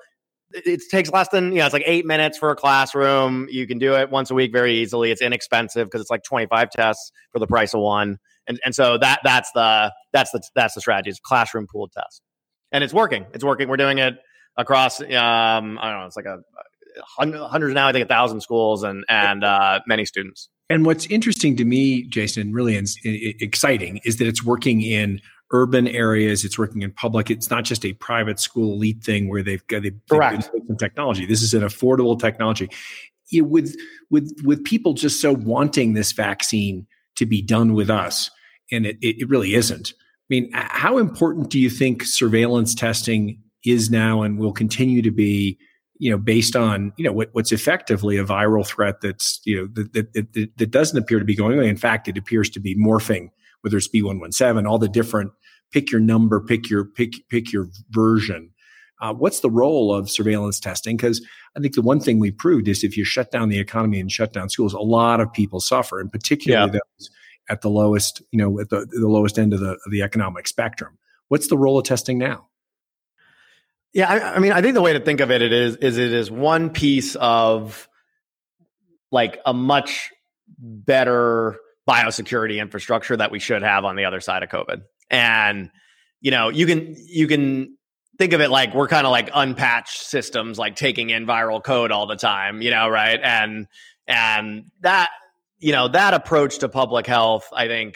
it 0.53 0.81
takes 0.89 1.11
less 1.11 1.27
than, 1.27 1.51
you 1.51 1.57
know, 1.57 1.65
it's 1.65 1.73
like 1.73 1.83
eight 1.85 2.05
minutes 2.05 2.37
for 2.37 2.51
a 2.51 2.55
classroom. 2.55 3.47
You 3.51 3.67
can 3.67 3.79
do 3.79 3.95
it 3.95 4.09
once 4.09 4.31
a 4.31 4.33
week 4.33 4.53
very 4.53 4.75
easily. 4.75 5.11
It's 5.11 5.21
inexpensive 5.21 5.87
because 5.87 5.99
it's 5.99 6.09
like 6.09 6.23
25 6.23 6.69
tests 6.69 7.11
for 7.33 7.39
the 7.39 7.47
price 7.47 7.73
of 7.73 7.81
one. 7.81 8.17
And, 8.47 8.61
and 8.63 8.73
so 8.73 8.97
that 8.99 9.19
that's 9.25 9.51
the 9.53 9.91
that's 10.13 10.31
the 10.31 10.41
that's 10.55 10.75
the 10.75 10.81
strategy. 10.81 11.09
It's 11.09 11.19
classroom 11.19 11.65
pooled 11.65 11.91
test, 11.91 12.21
and 12.71 12.83
it's 12.83 12.93
working. 12.93 13.25
It's 13.33 13.43
working. 13.43 13.67
We're 13.67 13.77
doing 13.77 13.97
it 13.97 14.13
across. 14.55 15.01
Um, 15.01 15.07
I 15.09 15.89
don't 15.89 15.99
know. 15.99 16.05
It's 16.05 16.15
like 16.15 16.25
a 16.25 16.37
hundreds 17.17 17.73
now. 17.73 17.87
I 17.87 17.91
think 17.91 18.05
a 18.05 18.07
thousand 18.07 18.41
schools 18.41 18.83
and 18.83 19.03
and 19.09 19.43
uh, 19.43 19.79
many 19.87 20.05
students. 20.05 20.49
And 20.69 20.85
what's 20.85 21.05
interesting 21.07 21.55
to 21.57 21.65
me, 21.65 22.03
Jason, 22.03 22.51
really 22.53 22.81
exciting, 23.03 23.99
is 24.03 24.17
that 24.17 24.27
it's 24.27 24.43
working 24.43 24.81
in 24.81 25.21
urban 25.51 25.87
areas. 25.87 26.43
It's 26.43 26.57
working 26.57 26.81
in 26.81 26.91
public. 26.91 27.29
It's 27.29 27.49
not 27.49 27.63
just 27.63 27.85
a 27.85 27.93
private 27.93 28.39
school 28.39 28.73
elite 28.73 29.03
thing 29.03 29.29
where 29.29 29.43
they've 29.43 29.65
got 29.67 29.83
they've, 29.83 29.99
Correct. 30.09 30.49
some 30.67 30.77
technology. 30.77 31.25
This 31.25 31.41
is 31.41 31.53
an 31.53 31.61
affordable 31.61 32.19
technology. 32.19 32.69
It, 33.31 33.41
with 33.41 33.75
with 34.09 34.35
with 34.43 34.63
people 34.63 34.93
just 34.93 35.21
so 35.21 35.33
wanting 35.33 35.93
this 35.93 36.11
vaccine 36.11 36.87
to 37.15 37.25
be 37.25 37.41
done 37.41 37.73
with 37.73 37.89
us, 37.89 38.31
and 38.71 38.85
it, 38.85 38.97
it 39.01 39.29
really 39.29 39.55
isn't. 39.55 39.93
I 39.97 40.27
mean, 40.29 40.49
how 40.53 40.97
important 40.97 41.49
do 41.49 41.59
you 41.59 41.69
think 41.69 42.03
surveillance 42.03 42.73
testing 42.73 43.39
is 43.63 43.89
now 43.91 44.23
and 44.23 44.39
will 44.39 44.53
continue 44.53 45.01
to 45.03 45.11
be 45.11 45.57
you 45.97 46.11
know, 46.11 46.17
based 46.17 46.55
on 46.55 46.93
you 46.97 47.05
know 47.05 47.11
what, 47.13 47.29
what's 47.33 47.51
effectively 47.51 48.17
a 48.17 48.25
viral 48.25 48.65
threat 48.65 49.01
that's 49.01 49.39
you 49.45 49.57
know 49.57 49.67
that, 49.73 49.93
that, 49.93 50.33
that, 50.33 50.57
that 50.57 50.71
doesn't 50.71 50.97
appear 50.97 51.19
to 51.19 51.25
be 51.25 51.35
going 51.35 51.57
away. 51.57 51.69
In 51.69 51.77
fact, 51.77 52.07
it 52.07 52.17
appears 52.17 52.49
to 52.51 52.59
be 52.59 52.75
morphing. 52.75 53.29
Whether 53.61 53.77
it's 53.77 53.87
B 53.87 54.03
one 54.03 54.19
one 54.19 54.31
seven, 54.31 54.67
all 54.67 54.77
the 54.77 54.87
different 54.87 55.31
pick 55.71 55.91
your 55.91 56.01
number, 56.01 56.39
pick 56.39 56.69
your 56.69 56.85
pick 56.85 57.13
pick 57.29 57.51
your 57.51 57.67
version. 57.89 58.51
Uh, 59.01 59.13
what's 59.13 59.41
the 59.41 59.49
role 59.49 59.93
of 59.93 60.09
surveillance 60.09 60.59
testing? 60.59 60.95
Because 60.95 61.25
I 61.57 61.59
think 61.59 61.75
the 61.75 61.81
one 61.81 61.99
thing 61.99 62.19
we 62.19 62.31
proved 62.31 62.67
is 62.67 62.83
if 62.83 62.95
you 62.95 63.03
shut 63.03 63.31
down 63.31 63.49
the 63.49 63.59
economy 63.59 63.99
and 63.99 64.11
shut 64.11 64.33
down 64.33 64.49
schools, 64.49 64.73
a 64.73 64.79
lot 64.79 65.19
of 65.19 65.33
people 65.33 65.59
suffer, 65.59 65.99
and 65.99 66.11
particularly 66.11 66.73
yeah. 66.73 66.79
those 66.97 67.09
at 67.49 67.61
the 67.61 67.69
lowest, 67.69 68.21
you 68.31 68.39
know, 68.39 68.59
at 68.59 68.69
the, 68.69 68.85
the 68.89 69.07
lowest 69.07 69.37
end 69.37 69.53
of 69.53 69.59
the, 69.59 69.71
of 69.71 69.91
the 69.91 70.01
economic 70.01 70.47
spectrum. 70.47 70.97
What's 71.27 71.47
the 71.47 71.57
role 71.57 71.77
of 71.77 71.83
testing 71.83 72.17
now? 72.17 72.47
Yeah, 73.95 74.11
I, 74.11 74.35
I, 74.35 74.39
mean, 74.39 74.51
I 74.51 74.61
think 74.61 74.73
the 74.73 74.81
way 74.81 74.91
to 74.91 74.99
think 74.99 75.21
of 75.21 75.31
it, 75.31 75.41
it 75.41 75.53
is 75.53 75.77
is 75.77 75.97
it 75.97 76.11
is 76.11 76.29
one 76.29 76.69
piece 76.69 77.15
of 77.15 77.87
like 79.09 79.39
a 79.45 79.53
much 79.53 80.11
better 80.59 81.55
biosecurity 81.87 82.59
infrastructure 82.59 83.15
that 83.15 83.31
we 83.31 83.39
should 83.39 83.63
have 83.63 83.85
on 83.85 83.95
the 83.95 84.03
other 84.03 84.19
side 84.19 84.43
of 84.43 84.49
COVID. 84.49 84.81
And 85.09 85.71
you 86.19 86.31
know, 86.31 86.49
you 86.49 86.65
can 86.65 86.97
you 86.97 87.25
can 87.27 87.77
think 88.17 88.33
of 88.33 88.41
it 88.41 88.49
like 88.49 88.75
we're 88.75 88.89
kind 88.89 89.07
of 89.07 89.11
like 89.11 89.29
unpatched 89.33 90.01
systems, 90.03 90.59
like 90.59 90.75
taking 90.75 91.09
in 91.09 91.25
viral 91.25 91.63
code 91.63 91.93
all 91.93 92.05
the 92.05 92.17
time, 92.17 92.61
you 92.61 92.71
know, 92.71 92.89
right? 92.89 93.19
And 93.23 93.65
and 94.07 94.65
that 94.81 95.09
you 95.59 95.71
know 95.71 95.87
that 95.87 96.13
approach 96.13 96.59
to 96.59 96.67
public 96.67 97.07
health, 97.07 97.47
I 97.53 97.67
think, 97.67 97.95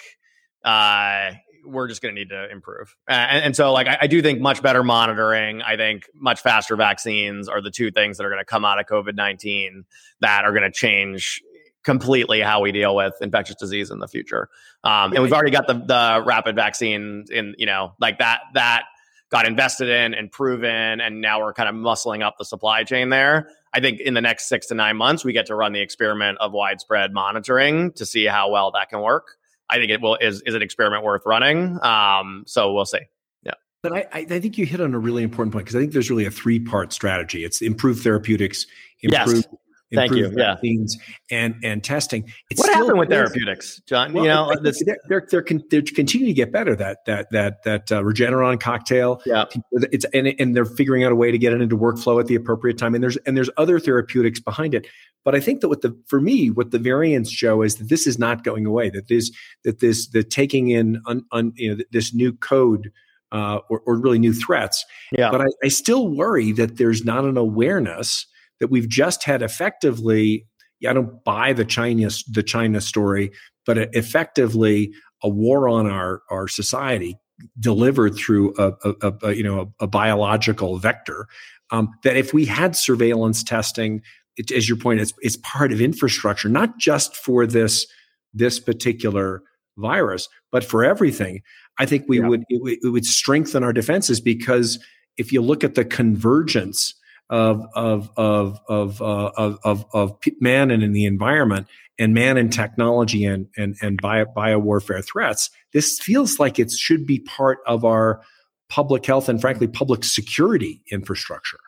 uh, 0.63 1.31
we're 1.65 1.87
just 1.87 2.01
going 2.01 2.13
to 2.13 2.19
need 2.19 2.29
to 2.29 2.49
improve. 2.51 2.95
And, 3.07 3.45
and 3.45 3.55
so, 3.55 3.71
like, 3.71 3.87
I, 3.87 3.99
I, 4.01 4.07
do 4.07 4.21
think 4.21 4.39
much 4.39 4.61
better 4.61 4.83
monitoring. 4.83 5.61
I 5.61 5.75
think 5.77 6.03
much 6.13 6.41
faster 6.41 6.75
vaccines 6.75 7.47
are 7.47 7.61
the 7.61 7.71
two 7.71 7.91
things 7.91 8.17
that 8.17 8.25
are 8.25 8.29
going 8.29 8.41
to 8.41 8.45
come 8.45 8.65
out 8.65 8.79
of 8.79 8.85
COVID 8.85 9.15
nineteen 9.15 9.85
that 10.21 10.45
are 10.45 10.51
going 10.51 10.63
to 10.63 10.71
change 10.71 11.41
completely 11.83 12.41
how 12.41 12.61
we 12.61 12.71
deal 12.71 12.95
with 12.95 13.13
infectious 13.21 13.55
disease 13.55 13.89
in 13.91 13.99
the 13.99 14.07
future. 14.07 14.49
Um, 14.83 15.13
and 15.13 15.23
we've 15.23 15.33
already 15.33 15.51
got 15.51 15.67
the 15.67 15.73
the 15.73 16.23
rapid 16.25 16.55
vaccine 16.55 17.25
in, 17.31 17.55
you 17.57 17.65
know, 17.65 17.93
like 17.99 18.19
that 18.19 18.41
that 18.53 18.83
got 19.29 19.47
invested 19.47 19.89
in 19.89 20.13
and 20.13 20.31
proven, 20.31 21.01
and 21.01 21.21
now 21.21 21.39
we're 21.39 21.53
kind 21.53 21.69
of 21.69 21.75
muscling 21.75 22.23
up 22.23 22.37
the 22.37 22.45
supply 22.45 22.83
chain 22.83 23.09
there. 23.09 23.49
I 23.71 23.79
think 23.79 23.99
in 23.99 24.15
the 24.15 24.21
next 24.21 24.49
six 24.49 24.67
to 24.67 24.75
nine 24.75 24.97
months, 24.97 25.23
we 25.23 25.33
get 25.33 25.47
to 25.47 25.55
run 25.55 25.73
the 25.73 25.81
experiment 25.81 26.39
of 26.39 26.51
widespread 26.51 27.13
monitoring 27.13 27.91
to 27.93 28.05
see 28.05 28.25
how 28.25 28.49
well 28.49 28.71
that 28.71 28.89
can 28.89 29.01
work. 29.01 29.37
I 29.69 29.77
think 29.77 29.91
it 29.91 30.01
will 30.01 30.15
is 30.15 30.41
is 30.45 30.55
an 30.55 30.61
experiment 30.61 31.03
worth 31.03 31.23
running. 31.25 31.77
Um, 31.83 32.43
so 32.47 32.73
we'll 32.73 32.85
see. 32.85 32.99
Yeah, 33.43 33.53
but 33.83 33.93
I 33.93 34.07
I 34.13 34.39
think 34.39 34.57
you 34.57 34.65
hit 34.65 34.81
on 34.81 34.93
a 34.93 34.99
really 34.99 35.23
important 35.23 35.53
point 35.53 35.65
because 35.65 35.75
I 35.75 35.79
think 35.79 35.93
there's 35.93 36.09
really 36.09 36.25
a 36.25 36.31
three 36.31 36.59
part 36.59 36.93
strategy. 36.93 37.43
It's 37.43 37.61
improve 37.61 38.01
therapeutics, 38.01 38.65
improve 39.01 39.35
yes. 39.35 39.45
Thank 39.91 40.13
you. 40.13 40.29
Vaccines 40.29 40.97
yeah. 41.31 41.37
and 41.37 41.55
and 41.63 41.83
testing. 41.83 42.31
It's 42.51 42.59
what 42.59 42.71
happened 42.71 42.99
with 42.99 43.09
therapeutics, 43.09 43.81
John? 43.87 44.13
Well, 44.13 44.23
you 44.23 44.29
know, 44.29 44.53
this, 44.61 44.83
they're, 44.85 44.97
they're, 45.07 45.27
they're, 45.31 45.45
they're 45.69 45.81
continuing 45.81 46.29
to 46.29 46.33
get 46.33 46.51
better. 46.51 46.75
That 46.75 47.05
that 47.05 47.31
that 47.31 47.63
that 47.63 47.91
uh, 47.91 48.03
Regeneron 48.03 48.59
cocktail. 48.59 49.21
Yeah. 49.25 49.45
It's 49.71 50.05
and 50.13 50.27
and 50.39 50.55
they're 50.55 50.65
figuring 50.65 51.03
out 51.03 51.11
a 51.11 51.15
way 51.15 51.31
to 51.31 51.39
get 51.39 51.53
it 51.53 51.61
into 51.61 51.75
workflow 51.75 52.19
at 52.19 52.27
the 52.27 52.35
appropriate 52.35 52.77
time. 52.77 52.93
And 52.93 53.03
there's 53.03 53.17
and 53.17 53.35
there's 53.35 53.49
other 53.57 53.79
therapeutics 53.79 54.39
behind 54.39 54.75
it. 54.75 54.85
But 55.25 55.33
I 55.33 55.39
think 55.39 55.61
that 55.61 55.69
what 55.69 55.81
the 55.81 55.99
for 56.05 56.21
me, 56.21 56.51
what 56.51 56.69
the 56.69 56.79
variants 56.79 57.31
show 57.31 57.63
is 57.63 57.77
that 57.77 57.89
this 57.89 58.05
is 58.05 58.19
not 58.19 58.43
going 58.43 58.67
away. 58.67 58.91
That 58.91 59.07
this 59.07 59.31
that 59.63 59.79
this 59.79 60.07
the 60.09 60.23
taking 60.23 60.69
in 60.69 61.01
un, 61.07 61.25
un, 61.31 61.51
you 61.55 61.75
know 61.75 61.83
this 61.91 62.13
new 62.13 62.33
code. 62.33 62.91
Uh, 63.31 63.59
or, 63.69 63.83
or 63.85 63.95
really 63.95 64.17
new 64.17 64.33
threats. 64.33 64.83
Yeah. 65.11 65.29
But 65.29 65.41
I, 65.41 65.45
I 65.63 65.67
still 65.67 66.07
worry 66.07 66.51
that 66.53 66.77
there's 66.77 67.05
not 67.05 67.25
an 67.25 67.37
awareness 67.37 68.25
that 68.59 68.69
we've 68.69 68.89
just 68.89 69.23
had 69.23 69.41
effectively 69.41 70.45
I 70.87 70.93
don't 70.93 71.23
buy 71.23 71.53
the 71.53 71.65
China 71.65 72.09
the 72.31 72.43
China 72.43 72.79
story, 72.81 73.31
but 73.65 73.77
effectively 73.95 74.93
a 75.21 75.29
war 75.29 75.67
on 75.67 75.87
our 75.87 76.21
our 76.29 76.47
society 76.47 77.17
delivered 77.59 78.15
through 78.15 78.53
a, 78.57 78.73
a, 79.01 79.13
a 79.23 79.33
you 79.33 79.43
know 79.43 79.73
a, 79.79 79.83
a 79.85 79.87
biological 79.87 80.77
vector. 80.77 81.27
Um, 81.71 81.89
that 82.03 82.17
if 82.17 82.33
we 82.33 82.45
had 82.45 82.75
surveillance 82.75 83.43
testing, 83.43 84.01
it, 84.37 84.51
as 84.51 84.67
your 84.67 84.77
point, 84.77 85.01
it's 85.01 85.13
it's 85.19 85.37
part 85.37 85.71
of 85.71 85.81
infrastructure, 85.81 86.49
not 86.49 86.77
just 86.77 87.15
for 87.15 87.45
this 87.45 87.85
this 88.33 88.59
particular 88.59 89.43
virus, 89.77 90.29
but 90.51 90.63
for 90.63 90.83
everything. 90.83 91.41
I 91.77 91.85
think 91.85 92.05
we 92.07 92.19
yeah. 92.19 92.27
would 92.27 92.43
it, 92.49 92.79
it 92.83 92.89
would 92.89 93.05
strengthen 93.05 93.63
our 93.63 93.73
defenses 93.73 94.21
because 94.21 94.79
if 95.17 95.31
you 95.33 95.41
look 95.41 95.63
at 95.63 95.75
the 95.75 95.85
convergence 95.85 96.93
of 97.29 97.65
of 97.75 98.09
of 98.17 98.59
of 98.67 99.01
uh, 99.01 99.31
of, 99.37 99.59
of, 99.63 99.85
of 99.93 100.17
man 100.39 100.71
and 100.71 100.83
in 100.83 100.93
the 100.93 101.05
environment 101.05 101.67
and 101.97 102.13
man 102.13 102.37
and 102.37 102.51
technology 102.51 103.25
and 103.25 103.47
and 103.57 103.75
and 103.81 104.01
bio, 104.01 104.25
bio 104.25 104.57
warfare 104.57 105.01
threats. 105.01 105.49
This 105.73 105.99
feels 105.99 106.39
like 106.39 106.57
it 106.57 106.71
should 106.71 107.05
be 107.05 107.19
part 107.19 107.59
of 107.67 107.85
our 107.85 108.21
public 108.69 109.05
health 109.05 109.29
and 109.29 109.39
frankly 109.39 109.67
public 109.67 110.03
security 110.03 110.81
infrastructure. 110.91 111.59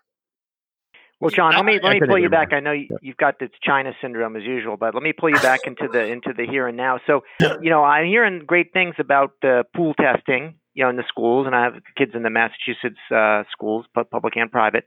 Well, 1.20 1.30
John, 1.30 1.54
let 1.54 1.66
me 1.66 1.80
let 1.84 1.94
me 1.94 2.08
pull 2.08 2.18
you 2.18 2.30
back. 2.30 2.52
I 2.52 2.62
know 2.62 2.72
you've 2.72 3.18
got 3.18 3.38
this 3.40 3.52
China 3.64 3.92
syndrome 4.02 4.36
as 4.36 4.44
usual, 4.44 4.76
but 4.76 4.96
let 4.96 5.04
me 5.04 5.14
pull 5.14 5.30
you 5.30 5.40
back 5.40 5.68
into 5.68 5.88
the 5.88 6.08
into 6.08 6.34
the 6.36 6.48
here 6.50 6.68
and 6.68 6.76
now. 6.76 7.00
So, 7.06 7.22
you 7.62 7.70
know, 7.70 7.84
I'm 7.84 8.08
hearing 8.08 8.44
great 8.46 8.74
things 8.74 8.96
about 8.98 9.34
the 9.44 9.64
pool 9.76 9.94
testing, 9.94 10.56
you 10.74 10.84
know, 10.84 10.90
in 10.90 10.96
the 10.96 11.04
schools, 11.08 11.46
and 11.46 11.56
I 11.56 11.66
have 11.66 11.74
kids 11.96 12.14
in 12.16 12.24
the 12.24 12.32
Massachusetts 12.32 12.98
uh, 13.16 13.44
schools, 13.52 13.86
public 13.94 14.36
and 14.36 14.52
private. 14.52 14.86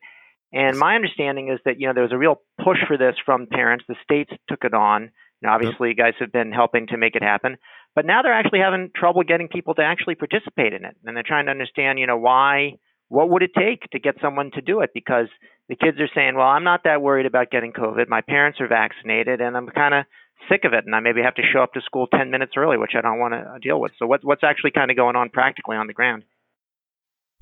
And 0.53 0.79
my 0.79 0.95
understanding 0.95 1.49
is 1.49 1.59
that 1.65 1.81
you 1.81 1.87
know 1.87 1.95
there 1.95 2.03
was 2.03 2.13
a 2.13 2.19
real 2.19 2.41
push 2.63 2.79
for 2.87 2.97
this 2.97 3.17
from 3.25 3.47
parents. 3.47 3.85
The 3.89 3.97
states 4.05 4.33
took 4.49 4.65
it 4.65 4.75
on. 4.75 5.11
And 5.43 5.53
obviously, 5.53 5.89
you 5.89 5.95
guys 5.95 6.15
have 6.21 6.33
been 6.33 6.53
helping 6.53 6.87
to 6.87 6.97
make 6.97 7.17
it 7.17 7.23
happen. 7.23 7.59
But 7.95 8.07
now 8.07 8.23
they're 8.23 8.33
actually 8.33 8.61
having 8.61 8.91
trouble 8.97 9.23
getting 9.23 9.49
people 9.49 9.75
to 9.75 9.83
actually 9.83 10.15
participate 10.15 10.73
in 10.73 10.85
it, 10.85 10.97
and 11.05 11.15
they're 11.15 11.23
trying 11.23 11.47
to 11.47 11.51
understand, 11.51 11.99
you 11.99 12.07
know, 12.07 12.17
why. 12.17 12.79
What 13.09 13.29
would 13.29 13.43
it 13.43 13.51
take 13.57 13.83
to 13.93 13.99
get 13.99 14.17
someone 14.23 14.51
to 14.55 14.63
do 14.63 14.81
it? 14.81 14.91
Because 14.95 15.29
the 15.69 15.77
kids 15.77 16.01
are 16.01 16.09
saying, 16.15 16.35
"Well, 16.35 16.47
I'm 16.47 16.65
not 16.65 16.85
that 16.85 17.03
worried 17.03 17.27
about 17.27 17.51
getting 17.51 17.73
COVID. 17.73 18.09
My 18.09 18.23
parents 18.23 18.61
are 18.61 18.67
vaccinated, 18.67 19.43
and 19.43 19.57
I'm 19.57 19.69
kind 19.69 19.95
of 19.95 20.07
sick 20.49 20.65
of 20.65 20.73
it, 20.73 20.87
and 20.87 20.95
I 20.97 21.01
maybe 21.01 21.23
have 21.23 21.35
to 21.35 21.43
show 21.43 21.63
up 21.63 21.75
to 21.75 21.83
school 21.83 22.07
10 22.07 22.31
minutes 22.31 22.53
early, 22.57 22.79
which 22.79 22.95
I 22.97 23.03
don't 23.03 23.19
want 23.19 23.35
to 23.35 23.41
uh, 23.41 23.59
deal 23.59 23.79
with." 23.79 23.93
So, 23.99 24.07
what's 24.07 24.25
what's 24.25 24.43
actually 24.43 24.71
kind 24.73 24.91
of 24.91 24.97
going 24.97 25.15
on 25.15 25.29
practically 25.29 25.77
on 25.77 25.87
the 25.87 25.93
ground? 25.93 26.25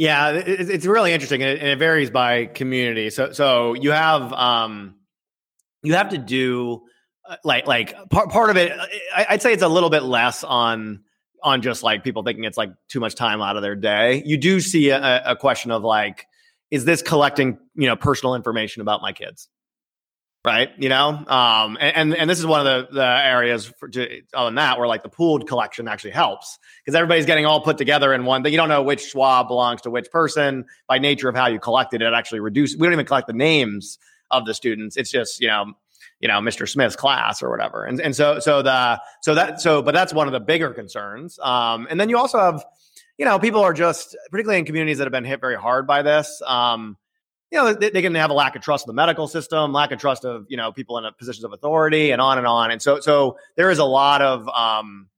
Yeah, 0.02 0.32
it's 0.32 0.84
really 0.84 1.12
interesting, 1.12 1.44
and 1.44 1.62
it 1.62 1.78
varies 1.78 2.10
by 2.10 2.46
community. 2.46 3.08
So, 3.10 3.30
so 3.30 3.74
you 3.74 3.92
have 3.92 4.32
um, 4.32 4.96
you 5.84 5.94
have 5.94 6.08
to 6.08 6.18
do 6.18 6.82
uh, 7.24 7.36
like 7.44 7.68
like 7.68 7.94
part 8.10 8.28
part 8.28 8.50
of 8.50 8.56
it. 8.56 8.72
I'd 9.14 9.40
say 9.42 9.52
it's 9.52 9.62
a 9.62 9.68
little 9.68 9.90
bit 9.90 10.02
less 10.02 10.42
on 10.42 11.04
on 11.40 11.62
just 11.62 11.84
like 11.84 12.02
people 12.02 12.24
thinking 12.24 12.42
it's 12.42 12.58
like 12.58 12.72
too 12.88 12.98
much 12.98 13.14
time 13.14 13.40
out 13.40 13.54
of 13.54 13.62
their 13.62 13.76
day. 13.76 14.24
You 14.26 14.38
do 14.38 14.58
see 14.58 14.90
a, 14.90 15.22
a 15.24 15.36
question 15.36 15.70
of 15.70 15.84
like, 15.84 16.26
is 16.72 16.84
this 16.84 17.00
collecting 17.00 17.58
you 17.76 17.86
know 17.86 17.94
personal 17.94 18.34
information 18.34 18.82
about 18.82 19.02
my 19.02 19.12
kids? 19.12 19.48
Right? 20.44 20.70
You 20.76 20.88
know, 20.88 21.08
um, 21.08 21.78
and, 21.80 21.96
and, 21.96 22.16
and 22.16 22.30
this 22.30 22.38
is 22.38 22.46
one 22.46 22.66
of 22.66 22.88
the 22.88 22.94
the 22.94 23.06
areas 23.06 23.66
for, 23.78 23.88
to, 23.88 24.22
on 24.34 24.56
that 24.56 24.78
where 24.78 24.88
like 24.88 25.02
the 25.02 25.08
pooled 25.08 25.46
collection 25.46 25.86
actually 25.86 26.10
helps 26.10 26.58
because 26.84 26.96
everybody's 26.96 27.26
getting 27.26 27.46
all 27.46 27.60
put 27.60 27.78
together 27.78 28.12
in 28.12 28.24
one. 28.24 28.42
That 28.42 28.50
you 28.50 28.56
don't 28.56 28.68
know 28.68 28.82
which 28.82 29.10
swab 29.10 29.48
belongs 29.48 29.82
to 29.82 29.90
which 29.90 30.10
person 30.10 30.66
by 30.88 30.98
nature 30.98 31.28
of 31.28 31.36
how 31.36 31.46
you 31.46 31.60
collected 31.60 32.02
it. 32.02 32.12
Actually, 32.12 32.40
reduce. 32.40 32.74
We 32.74 32.86
don't 32.86 32.92
even 32.92 33.06
collect 33.06 33.28
the 33.28 33.32
names 33.32 33.98
of 34.30 34.44
the 34.44 34.54
students. 34.54 34.96
It's 34.96 35.10
just 35.10 35.40
you 35.40 35.48
know. 35.48 35.74
You 36.18 36.28
know, 36.28 36.34
Mr. 36.34 36.68
Smith's 36.68 36.94
class 36.94 37.42
or 37.42 37.50
whatever, 37.50 37.84
and 37.84 38.00
and 38.00 38.14
so 38.14 38.38
so 38.38 38.62
the 38.62 39.00
so 39.22 39.34
that 39.34 39.60
so, 39.60 39.82
but 39.82 39.92
that's 39.92 40.14
one 40.14 40.28
of 40.28 40.32
the 40.32 40.38
bigger 40.38 40.72
concerns. 40.72 41.36
Um, 41.42 41.88
and 41.90 41.98
then 41.98 42.08
you 42.08 42.16
also 42.16 42.38
have, 42.38 42.64
you 43.18 43.24
know, 43.24 43.40
people 43.40 43.60
are 43.60 43.72
just 43.72 44.16
particularly 44.30 44.60
in 44.60 44.64
communities 44.64 44.98
that 44.98 45.04
have 45.04 45.12
been 45.12 45.24
hit 45.24 45.40
very 45.40 45.56
hard 45.56 45.84
by 45.84 46.02
this. 46.02 46.40
Um, 46.46 46.96
you 47.52 47.58
know, 47.58 47.74
they, 47.74 47.90
they, 47.90 48.00
can 48.00 48.14
have 48.14 48.30
a 48.30 48.34
lack 48.34 48.56
of 48.56 48.62
trust 48.62 48.86
in 48.86 48.88
the 48.88 48.94
medical 48.94 49.28
system, 49.28 49.74
lack 49.74 49.92
of 49.92 50.00
trust 50.00 50.24
of, 50.24 50.46
you 50.48 50.56
know, 50.56 50.72
people 50.72 50.96
in 50.96 51.04
positions 51.18 51.44
of 51.44 51.52
authority 51.52 52.10
and 52.10 52.20
on 52.20 52.38
and 52.38 52.46
on. 52.46 52.70
And 52.70 52.80
so, 52.80 52.98
so 53.00 53.36
there 53.56 53.70
is 53.70 53.78
a 53.78 53.84
lot 53.84 54.22
of, 54.22 54.48
um, 54.48 55.08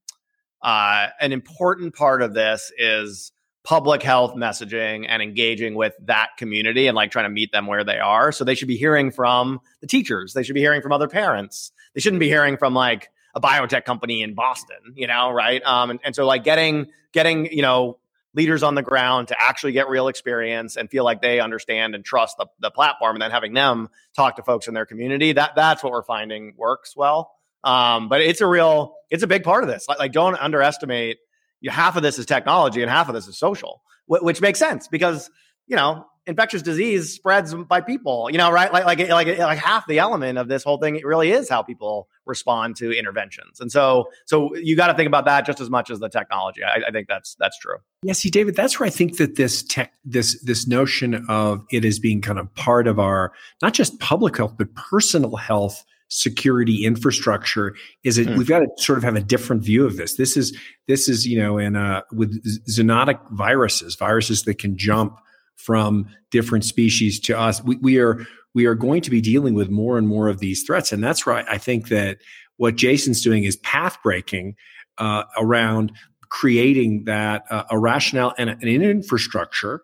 uh, 0.60 1.08
an 1.20 1.32
important 1.32 1.94
part 1.94 2.22
of 2.22 2.34
this 2.34 2.72
is 2.76 3.30
public 3.62 4.02
health 4.02 4.34
messaging 4.34 5.06
and 5.08 5.22
engaging 5.22 5.76
with 5.76 5.94
that 6.02 6.30
community 6.36 6.88
and 6.88 6.96
like 6.96 7.12
trying 7.12 7.26
to 7.26 7.30
meet 7.30 7.52
them 7.52 7.68
where 7.68 7.84
they 7.84 7.98
are. 7.98 8.32
So 8.32 8.44
they 8.44 8.56
should 8.56 8.68
be 8.68 8.76
hearing 8.76 9.12
from 9.12 9.60
the 9.80 9.86
teachers. 9.86 10.32
They 10.32 10.42
should 10.42 10.54
be 10.54 10.60
hearing 10.60 10.82
from 10.82 10.90
other 10.90 11.08
parents. 11.08 11.70
They 11.94 12.00
shouldn't 12.00 12.20
be 12.20 12.28
hearing 12.28 12.56
from 12.56 12.74
like 12.74 13.10
a 13.36 13.40
biotech 13.40 13.84
company 13.84 14.22
in 14.22 14.34
Boston, 14.34 14.94
you 14.96 15.06
know, 15.06 15.30
right? 15.30 15.62
Um, 15.64 15.90
and, 15.90 16.00
and 16.02 16.16
so 16.16 16.26
like 16.26 16.42
getting, 16.42 16.88
getting, 17.12 17.46
you 17.46 17.62
know, 17.62 17.98
leaders 18.34 18.62
on 18.62 18.74
the 18.74 18.82
ground 18.82 19.28
to 19.28 19.36
actually 19.40 19.72
get 19.72 19.88
real 19.88 20.08
experience 20.08 20.76
and 20.76 20.90
feel 20.90 21.04
like 21.04 21.22
they 21.22 21.40
understand 21.40 21.94
and 21.94 22.04
trust 22.04 22.36
the, 22.36 22.46
the 22.60 22.70
platform. 22.70 23.16
And 23.16 23.22
then 23.22 23.30
having 23.30 23.54
them 23.54 23.88
talk 24.14 24.36
to 24.36 24.42
folks 24.42 24.68
in 24.68 24.74
their 24.74 24.86
community 24.86 25.32
that 25.32 25.52
that's 25.54 25.82
what 25.82 25.92
we're 25.92 26.02
finding 26.02 26.54
works 26.56 26.94
well. 26.96 27.32
Um, 27.62 28.08
but 28.08 28.20
it's 28.20 28.40
a 28.40 28.46
real 28.46 28.94
it's 29.10 29.22
a 29.22 29.26
big 29.26 29.44
part 29.44 29.62
of 29.62 29.70
this. 29.70 29.88
Like, 29.88 29.98
like 29.98 30.12
don't 30.12 30.36
underestimate 30.36 31.18
you 31.60 31.70
half 31.70 31.96
of 31.96 32.02
this 32.02 32.18
is 32.18 32.26
technology 32.26 32.82
and 32.82 32.90
half 32.90 33.08
of 33.08 33.14
this 33.14 33.26
is 33.26 33.38
social 33.38 33.82
which 34.06 34.40
makes 34.40 34.58
sense 34.58 34.88
because 34.88 35.30
you 35.66 35.76
know 35.76 36.06
infectious 36.26 36.62
disease 36.62 37.12
spreads 37.12 37.54
by 37.54 37.80
people 37.80 38.28
you 38.30 38.38
know 38.38 38.50
right 38.50 38.72
like 38.72 38.84
like 38.84 39.08
like 39.08 39.38
like 39.38 39.58
half 39.58 39.86
the 39.86 39.98
element 39.98 40.38
of 40.38 40.48
this 40.48 40.64
whole 40.64 40.78
thing 40.78 40.96
it 40.96 41.04
really 41.04 41.30
is 41.30 41.48
how 41.48 41.62
people 41.62 42.08
respond 42.24 42.76
to 42.76 42.90
interventions 42.96 43.60
and 43.60 43.70
so 43.70 44.08
so 44.24 44.54
you 44.56 44.76
got 44.76 44.86
to 44.86 44.94
think 44.94 45.06
about 45.06 45.26
that 45.26 45.44
just 45.44 45.60
as 45.60 45.68
much 45.68 45.90
as 45.90 46.00
the 46.00 46.08
technology 46.08 46.62
I, 46.64 46.88
I, 46.88 46.90
think 46.90 47.08
that's 47.08 47.36
that's 47.38 47.58
true 47.58 47.76
yeah 48.02 48.14
see 48.14 48.30
david 48.30 48.56
that's 48.56 48.80
where 48.80 48.86
i 48.86 48.90
think 48.90 49.18
that 49.18 49.36
this 49.36 49.62
tech 49.62 49.92
this 50.04 50.40
this 50.42 50.66
notion 50.66 51.26
of 51.28 51.64
it 51.70 51.84
as 51.84 51.98
being 51.98 52.22
kind 52.22 52.38
of 52.38 52.52
part 52.54 52.86
of 52.86 52.98
our 52.98 53.32
not 53.60 53.74
just 53.74 54.00
public 54.00 54.38
health 54.38 54.54
but 54.56 54.74
personal 54.74 55.36
health 55.36 55.84
security 56.08 56.84
infrastructure 56.84 57.74
is 58.04 58.18
it 58.18 58.28
mm. 58.28 58.38
we've 58.38 58.48
got 58.48 58.60
to 58.60 58.68
sort 58.76 58.98
of 58.98 59.04
have 59.04 59.16
a 59.16 59.20
different 59.20 59.64
view 59.64 59.84
of 59.84 59.96
this. 59.96 60.14
This 60.14 60.36
is 60.36 60.56
this 60.86 61.08
is 61.08 61.26
you 61.26 61.38
know 61.38 61.58
in 61.58 61.76
uh, 61.76 62.02
with 62.12 62.42
zoonotic 62.68 63.18
viruses, 63.32 63.96
viruses 63.96 64.42
that 64.44 64.58
can 64.58 64.76
jump 64.76 65.18
from 65.56 66.08
different 66.30 66.64
species 66.64 67.20
to 67.20 67.38
us. 67.38 67.62
We, 67.62 67.76
we 67.76 67.98
are 67.98 68.26
we 68.54 68.66
are 68.66 68.74
going 68.74 69.02
to 69.02 69.10
be 69.10 69.20
dealing 69.20 69.54
with 69.54 69.68
more 69.68 69.98
and 69.98 70.06
more 70.06 70.28
of 70.28 70.38
these 70.38 70.62
threats, 70.62 70.92
and 70.92 71.02
that's 71.02 71.26
why 71.26 71.44
I 71.48 71.58
think 71.58 71.88
that 71.88 72.18
what 72.56 72.76
Jason's 72.76 73.22
doing 73.22 73.44
is 73.44 73.56
path 73.56 73.98
breaking 74.02 74.54
uh, 74.98 75.24
around 75.36 75.92
creating 76.28 77.04
that 77.04 77.44
uh, 77.50 77.64
a 77.70 77.78
rationale 77.78 78.34
and, 78.38 78.50
an 78.50 78.68
infrastructure 78.68 79.82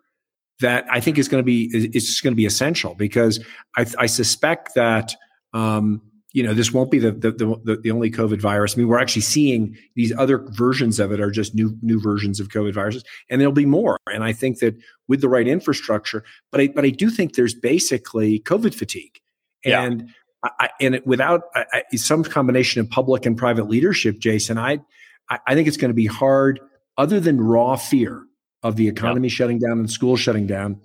that 0.60 0.84
I 0.90 1.00
think 1.00 1.18
is 1.18 1.28
going 1.28 1.42
to 1.42 1.46
be 1.46 1.70
is 1.72 2.20
going 2.20 2.32
to 2.32 2.36
be 2.36 2.46
essential 2.46 2.94
because 2.94 3.42
I, 3.76 3.86
I 3.98 4.06
suspect 4.06 4.74
that 4.74 5.14
um, 5.52 6.02
you 6.32 6.42
know 6.42 6.54
this 6.54 6.72
won't 6.72 6.90
be 6.90 6.98
the, 6.98 7.12
the 7.12 7.32
the 7.32 7.80
the 7.82 7.90
only 7.90 8.10
COVID 8.10 8.40
virus. 8.40 8.74
I 8.74 8.78
mean, 8.78 8.88
we're 8.88 9.00
actually 9.00 9.22
seeing 9.22 9.76
these 9.96 10.12
other 10.16 10.38
versions 10.50 11.00
of 11.00 11.12
it 11.12 11.20
are 11.20 11.30
just 11.30 11.54
new 11.54 11.76
new 11.82 12.00
versions 12.00 12.38
of 12.38 12.48
COVID 12.48 12.74
viruses, 12.74 13.04
and 13.28 13.40
there'll 13.40 13.52
be 13.52 13.66
more. 13.66 13.98
And 14.06 14.22
I 14.22 14.32
think 14.32 14.60
that 14.60 14.76
with 15.08 15.20
the 15.20 15.28
right 15.28 15.46
infrastructure, 15.46 16.24
but 16.52 16.60
I 16.60 16.68
but 16.68 16.84
I 16.84 16.90
do 16.90 17.10
think 17.10 17.34
there's 17.34 17.54
basically 17.54 18.40
COVID 18.40 18.74
fatigue, 18.74 19.20
and 19.64 20.02
yeah. 20.44 20.50
I, 20.60 20.70
and 20.80 20.94
it, 20.96 21.06
without 21.06 21.42
I, 21.54 21.82
some 21.96 22.22
combination 22.22 22.80
of 22.80 22.88
public 22.88 23.26
and 23.26 23.36
private 23.36 23.68
leadership, 23.68 24.18
Jason, 24.20 24.56
I 24.56 24.80
I 25.46 25.54
think 25.54 25.66
it's 25.68 25.76
going 25.76 25.90
to 25.90 25.94
be 25.94 26.06
hard, 26.06 26.60
other 26.96 27.18
than 27.20 27.40
raw 27.40 27.76
fear 27.76 28.24
of 28.62 28.76
the 28.76 28.88
economy 28.88 29.28
yeah. 29.28 29.32
shutting 29.32 29.58
down 29.58 29.78
and 29.78 29.90
schools 29.90 30.20
shutting 30.20 30.46
down, 30.46 30.80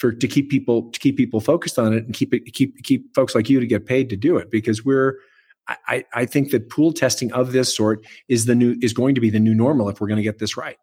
for 0.00 0.12
to 0.12 0.26
keep 0.26 0.48
people 0.48 0.90
to 0.90 0.98
keep 0.98 1.16
people 1.18 1.40
focused 1.40 1.78
on 1.78 1.92
it 1.92 2.04
and 2.06 2.14
keep 2.14 2.32
it 2.32 2.40
keep 2.54 2.82
keep 2.82 3.14
folks 3.14 3.34
like 3.34 3.50
you 3.50 3.60
to 3.60 3.66
get 3.66 3.84
paid 3.84 4.08
to 4.08 4.16
do 4.16 4.38
it 4.38 4.50
because 4.50 4.82
we're 4.82 5.18
I, 5.86 6.04
I 6.12 6.24
think 6.24 6.50
that 6.50 6.68
pool 6.68 6.92
testing 6.92 7.32
of 7.32 7.52
this 7.52 7.76
sort 7.76 8.04
is 8.26 8.46
the 8.46 8.54
new 8.54 8.76
is 8.82 8.92
going 8.92 9.14
to 9.14 9.20
be 9.20 9.30
the 9.30 9.38
new 9.38 9.54
normal 9.54 9.88
if 9.88 10.00
we're 10.00 10.08
going 10.08 10.16
to 10.16 10.22
get 10.22 10.38
this 10.38 10.56
right. 10.56 10.78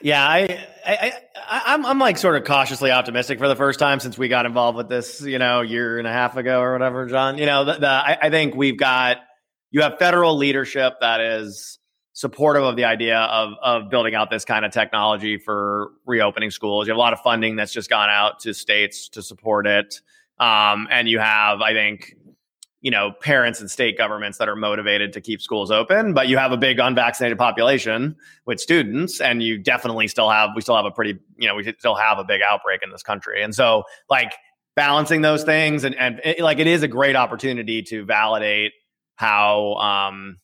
Yeah, 0.00 0.26
I, 0.26 0.66
I, 0.86 1.12
I, 1.36 1.62
I'm, 1.66 1.84
I'm 1.84 1.98
like 1.98 2.16
sort 2.16 2.36
of 2.36 2.44
cautiously 2.44 2.90
optimistic 2.90 3.38
for 3.38 3.48
the 3.48 3.56
first 3.56 3.78
time 3.78 4.00
since 4.00 4.16
we 4.16 4.28
got 4.28 4.46
involved 4.46 4.78
with 4.78 4.88
this, 4.88 5.20
you 5.20 5.38
know, 5.38 5.60
year 5.60 5.98
and 5.98 6.06
a 6.06 6.12
half 6.12 6.36
ago 6.38 6.60
or 6.60 6.72
whatever, 6.72 7.06
John. 7.06 7.36
You 7.36 7.44
know, 7.44 7.64
the, 7.66 7.74
the 7.74 7.88
I, 7.88 8.16
I 8.22 8.30
think 8.30 8.54
we've 8.54 8.78
got 8.78 9.18
you 9.70 9.82
have 9.82 9.98
federal 9.98 10.36
leadership 10.36 10.94
that 11.00 11.20
is 11.20 11.78
supportive 12.16 12.62
of 12.62 12.76
the 12.76 12.84
idea 12.84 13.18
of 13.18 13.52
of 13.62 13.90
building 13.90 14.14
out 14.14 14.30
this 14.30 14.42
kind 14.42 14.64
of 14.64 14.72
technology 14.72 15.36
for 15.36 15.92
reopening 16.06 16.50
schools. 16.50 16.86
You 16.86 16.92
have 16.92 16.96
a 16.96 17.00
lot 17.00 17.12
of 17.12 17.20
funding 17.20 17.56
that's 17.56 17.74
just 17.74 17.90
gone 17.90 18.08
out 18.08 18.40
to 18.40 18.54
states 18.54 19.10
to 19.10 19.22
support 19.22 19.66
it, 19.66 20.00
um, 20.40 20.88
and 20.90 21.10
you 21.10 21.18
have, 21.18 21.60
I 21.60 21.74
think, 21.74 22.14
you 22.80 22.90
know, 22.90 23.12
parents 23.20 23.60
and 23.60 23.70
state 23.70 23.98
governments 23.98 24.38
that 24.38 24.48
are 24.48 24.56
motivated 24.56 25.12
to 25.12 25.20
keep 25.20 25.42
schools 25.42 25.70
open. 25.70 26.14
But 26.14 26.28
you 26.28 26.38
have 26.38 26.52
a 26.52 26.56
big 26.56 26.78
unvaccinated 26.78 27.36
population 27.36 28.16
with 28.46 28.60
students, 28.60 29.20
and 29.20 29.42
you 29.42 29.58
definitely 29.58 30.08
still 30.08 30.30
have 30.30 30.50
we 30.56 30.62
still 30.62 30.76
have 30.76 30.86
a 30.86 30.90
pretty 30.90 31.18
you 31.36 31.46
know 31.46 31.54
we 31.54 31.70
still 31.78 31.96
have 31.96 32.18
a 32.18 32.24
big 32.24 32.40
outbreak 32.40 32.80
in 32.82 32.90
this 32.90 33.02
country, 33.02 33.42
and 33.42 33.54
so 33.54 33.84
like 34.08 34.32
balancing 34.74 35.20
those 35.20 35.44
things 35.44 35.84
and 35.84 35.94
and 35.96 36.20
it, 36.24 36.40
like 36.40 36.58
it 36.60 36.66
is 36.66 36.82
a 36.82 36.88
great 36.88 37.16
opportunity 37.16 37.82
to 37.82 38.04
validate 38.06 38.72
how 39.16 39.74
um, 39.74 40.36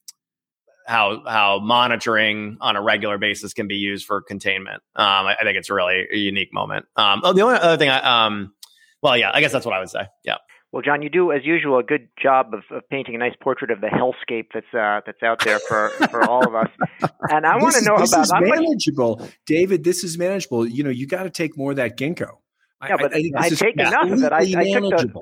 how 0.86 1.22
how 1.26 1.60
monitoring 1.60 2.56
on 2.60 2.76
a 2.76 2.82
regular 2.82 3.18
basis 3.18 3.52
can 3.52 3.68
be 3.68 3.76
used 3.76 4.06
for 4.06 4.20
containment. 4.20 4.82
Um, 4.96 5.26
I, 5.26 5.36
I, 5.40 5.44
think 5.44 5.56
it's 5.56 5.70
really 5.70 6.06
a 6.12 6.16
unique 6.16 6.52
moment. 6.52 6.86
Um, 6.96 7.20
oh, 7.24 7.32
the 7.32 7.42
only 7.42 7.58
other 7.58 7.76
thing, 7.76 7.88
I, 7.88 8.26
um, 8.26 8.54
well, 9.02 9.16
yeah, 9.16 9.30
I 9.32 9.40
guess 9.40 9.52
that's 9.52 9.66
what 9.66 9.74
I 9.74 9.80
would 9.80 9.90
say. 9.90 10.06
Yeah. 10.24 10.36
Well, 10.72 10.80
John, 10.80 11.02
you 11.02 11.10
do, 11.10 11.32
as 11.32 11.44
usual, 11.44 11.78
a 11.78 11.82
good 11.82 12.08
job 12.20 12.54
of, 12.54 12.62
of 12.74 12.88
painting 12.88 13.14
a 13.14 13.18
nice 13.18 13.34
portrait 13.42 13.70
of 13.70 13.82
the 13.82 13.88
hellscape 13.88 14.46
that's 14.54 14.72
uh, 14.72 15.02
that's 15.04 15.22
out 15.22 15.44
there 15.44 15.58
for, 15.58 15.90
for 16.10 16.24
all 16.24 16.46
of 16.46 16.54
us. 16.54 16.70
And 17.28 17.44
I 17.44 17.58
want 17.58 17.74
to 17.74 17.84
know 17.84 17.98
this 17.98 18.12
about 18.12 18.24
is 18.24 18.32
manageable, 18.32 19.16
much, 19.18 19.38
David. 19.46 19.84
This 19.84 20.02
is 20.02 20.16
manageable. 20.16 20.66
You 20.66 20.82
know, 20.82 20.90
you 20.90 21.06
got 21.06 21.24
to 21.24 21.30
take 21.30 21.58
more 21.58 21.72
of 21.72 21.76
that 21.76 21.98
ginkgo. 21.98 22.38
Yeah, 22.82 22.96
but 22.98 23.14
I, 23.14 23.30
I, 23.36 23.46
I 23.46 23.48
take 23.50 23.76
enough 23.76 24.10
of 24.10 24.22
it. 24.24 24.32
I, 24.32 24.38
I 24.38 24.72
took 24.72 24.90
the, 24.90 25.20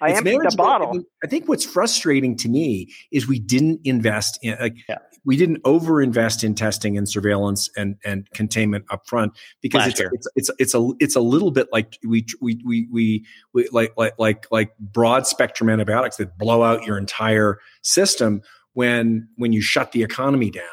I 0.00 0.10
it's 0.10 0.18
emptied 0.18 0.40
the 0.42 0.54
bottle. 0.56 0.88
I, 0.88 0.92
mean, 0.92 1.04
I, 1.24 1.26
think 1.26 1.48
what's 1.48 1.64
frustrating 1.64 2.36
to 2.38 2.48
me 2.48 2.92
is 3.10 3.26
we 3.26 3.38
didn't 3.38 3.80
invest 3.84 4.38
in 4.42 4.56
like 4.60 4.76
yeah. 4.88 4.98
we 5.24 5.36
didn't 5.36 5.62
overinvest 5.64 6.44
in 6.44 6.54
testing 6.54 6.96
and 6.96 7.08
surveillance 7.08 7.70
and 7.76 7.96
and 8.04 8.30
containment 8.32 8.84
up 8.90 9.06
front 9.06 9.32
because 9.60 9.88
it's, 9.88 10.00
it's, 10.00 10.28
it's 10.36 10.50
it's 10.58 10.74
a 10.74 10.90
it's 11.00 11.16
a 11.16 11.20
little 11.20 11.50
bit 11.50 11.68
like 11.72 11.98
we 12.06 12.24
we 12.40 12.60
we 12.64 12.88
we, 12.90 13.24
we 13.52 13.68
like 13.70 13.92
like 13.96 14.14
like 14.18 14.46
like 14.50 14.76
broad 14.78 15.26
spectrum 15.26 15.68
antibiotics 15.68 16.16
that 16.16 16.38
blow 16.38 16.62
out 16.62 16.84
your 16.84 16.98
entire 16.98 17.58
system 17.82 18.42
when 18.74 19.28
when 19.36 19.52
you 19.52 19.60
shut 19.60 19.92
the 19.92 20.02
economy 20.02 20.50
down. 20.50 20.64